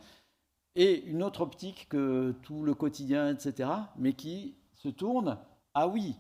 aient 0.77 1.01
une 1.01 1.23
autre 1.25 1.41
optique 1.41 1.89
que 1.89 2.33
tout 2.43 2.63
le 2.63 2.75
quotidien, 2.75 3.35
etc., 3.35 3.71
mais 3.97 4.13
qui 4.13 4.55
se 4.75 4.89
tournent 4.89 5.37
ah 5.75 5.89
oui, 5.89 6.15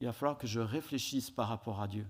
il 0.00 0.06
va 0.06 0.12
falloir 0.12 0.38
que 0.38 0.46
je 0.46 0.60
réfléchisse 0.60 1.30
par 1.30 1.48
rapport 1.48 1.80
à 1.80 1.88
Dieu. 1.88 2.06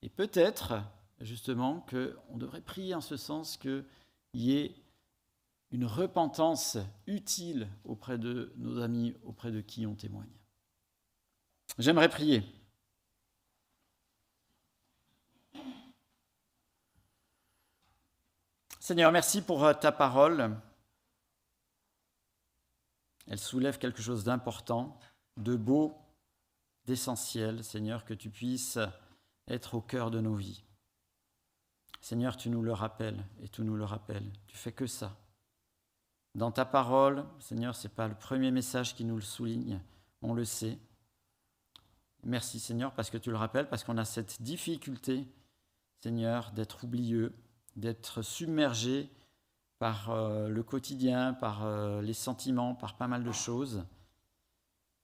Et 0.00 0.08
peut-être, 0.08 0.82
justement, 1.20 1.86
qu'on 1.90 2.38
devrait 2.38 2.62
prier 2.62 2.94
en 2.94 3.02
ce 3.02 3.18
sens 3.18 3.58
qu'il 3.58 3.84
y 4.32 4.56
ait 4.56 4.74
une 5.70 5.84
repentance 5.84 6.78
utile 7.06 7.68
auprès 7.84 8.18
de 8.18 8.52
nos 8.56 8.80
amis, 8.80 9.14
auprès 9.24 9.52
de 9.52 9.60
qui 9.60 9.86
on 9.86 9.94
témoigne. 9.94 10.41
J'aimerais 11.78 12.08
prier. 12.08 12.42
Seigneur, 18.78 19.12
merci 19.12 19.42
pour 19.42 19.64
euh, 19.64 19.72
ta 19.74 19.92
parole. 19.92 20.56
Elle 23.28 23.38
soulève 23.38 23.78
quelque 23.78 24.02
chose 24.02 24.24
d'important, 24.24 24.98
de 25.36 25.56
beau, 25.56 25.96
d'essentiel, 26.84 27.62
Seigneur, 27.64 28.04
que 28.04 28.12
tu 28.12 28.28
puisses 28.28 28.78
être 29.48 29.74
au 29.74 29.80
cœur 29.80 30.10
de 30.10 30.20
nos 30.20 30.34
vies. 30.34 30.64
Seigneur, 32.00 32.36
tu 32.36 32.50
nous 32.50 32.62
le 32.62 32.72
rappelles 32.72 33.24
et 33.40 33.48
tu 33.48 33.62
nous 33.62 33.76
le 33.76 33.84
rappelles. 33.84 34.30
Tu 34.48 34.56
fais 34.56 34.72
que 34.72 34.86
ça. 34.86 35.16
Dans 36.34 36.50
ta 36.50 36.64
parole, 36.64 37.24
Seigneur, 37.38 37.76
ce 37.76 37.86
n'est 37.86 37.94
pas 37.94 38.08
le 38.08 38.14
premier 38.14 38.50
message 38.50 38.94
qui 38.94 39.04
nous 39.04 39.16
le 39.16 39.22
souligne, 39.22 39.80
on 40.22 40.34
le 40.34 40.44
sait. 40.44 40.78
Merci 42.24 42.60
Seigneur 42.60 42.92
parce 42.92 43.10
que 43.10 43.18
tu 43.18 43.30
le 43.30 43.36
rappelles, 43.36 43.68
parce 43.68 43.82
qu'on 43.82 43.98
a 43.98 44.04
cette 44.04 44.42
difficulté, 44.42 45.26
Seigneur, 45.98 46.52
d'être 46.52 46.84
oublieux, 46.84 47.34
d'être 47.76 48.22
submergé 48.22 49.10
par 49.78 50.10
euh, 50.10 50.48
le 50.48 50.62
quotidien, 50.62 51.34
par 51.34 51.64
euh, 51.64 52.00
les 52.02 52.14
sentiments, 52.14 52.74
par 52.74 52.96
pas 52.96 53.08
mal 53.08 53.24
de 53.24 53.32
choses. 53.32 53.84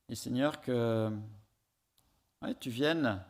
Et 0.09 0.15
Seigneur, 0.15 0.61
que 0.61 1.11
tu 2.61 2.71
viennes 2.71 3.21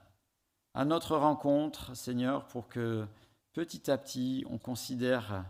à 0.74 0.84
notre 0.84 1.16
rencontre, 1.16 1.96
Seigneur, 1.96 2.46
pour 2.46 2.68
que 2.68 3.06
petit 3.54 3.90
à 3.90 3.96
petit, 3.96 4.44
on 4.50 4.58
considère 4.58 5.44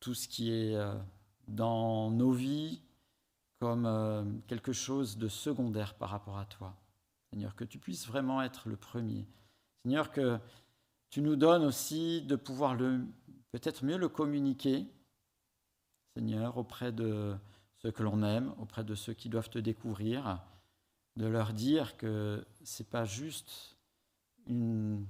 tout 0.00 0.14
ce 0.14 0.26
qui 0.26 0.50
est 0.50 0.74
euh, 0.74 0.94
dans 1.46 2.10
nos 2.10 2.32
vies 2.32 2.80
comme 3.60 4.40
quelque 4.46 4.72
chose 4.72 5.18
de 5.18 5.28
secondaire 5.28 5.94
par 5.94 6.08
rapport 6.10 6.38
à 6.38 6.46
toi. 6.46 6.74
Seigneur, 7.30 7.54
que 7.54 7.64
tu 7.64 7.78
puisses 7.78 8.06
vraiment 8.06 8.42
être 8.42 8.68
le 8.68 8.76
premier. 8.76 9.26
Seigneur, 9.84 10.10
que 10.10 10.38
tu 11.10 11.20
nous 11.20 11.36
donnes 11.36 11.64
aussi 11.64 12.22
de 12.22 12.36
pouvoir 12.36 12.76
peut-être 13.52 13.84
mieux 13.84 13.98
le 13.98 14.08
communiquer, 14.08 14.86
Seigneur, 16.16 16.56
auprès 16.56 16.90
de 16.90 17.36
ceux 17.76 17.90
que 17.90 18.02
l'on 18.02 18.22
aime, 18.22 18.54
auprès 18.58 18.82
de 18.82 18.94
ceux 18.94 19.14
qui 19.14 19.28
doivent 19.28 19.50
te 19.50 19.58
découvrir, 19.58 20.42
de 21.16 21.26
leur 21.26 21.52
dire 21.52 21.96
que 21.96 22.44
c'est 22.64 22.88
pas 22.88 23.04
juste 23.04 23.76
une 24.46 25.06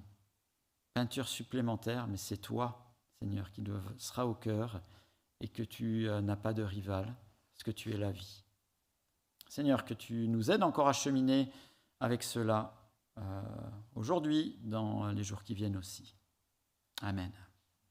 peinture 0.95 1.29
supplémentaire, 1.29 2.07
mais 2.09 2.17
c'est 2.17 2.37
toi, 2.37 2.95
Seigneur, 3.21 3.51
qui 3.53 3.63
sera 3.99 4.27
au 4.27 4.35
cœur 4.35 4.81
et 5.41 5.49
que 5.49 5.63
tu 5.63 6.09
euh, 6.09 6.21
n'as 6.21 6.37
pas 6.37 6.53
de 6.53 6.63
rival, 6.63 7.15
que 7.65 7.71
tu 7.71 7.93
es 7.93 7.97
la 7.97 8.13
vie? 8.13 8.45
Seigneur, 9.49 9.85
que 9.85 9.95
tu 9.95 10.29
nous 10.29 10.51
aides 10.51 10.63
encore 10.63 10.89
à 10.89 10.93
cheminer 10.93 11.51
avec 11.99 12.23
cela 12.23 12.75
euh, 13.19 13.43
aujourd'hui, 13.95 14.59
dans 14.63 15.09
les 15.09 15.25
jours 15.25 15.43
qui 15.43 15.55
viennent 15.55 15.77
aussi. 15.77 16.15
Amen. 17.03 17.33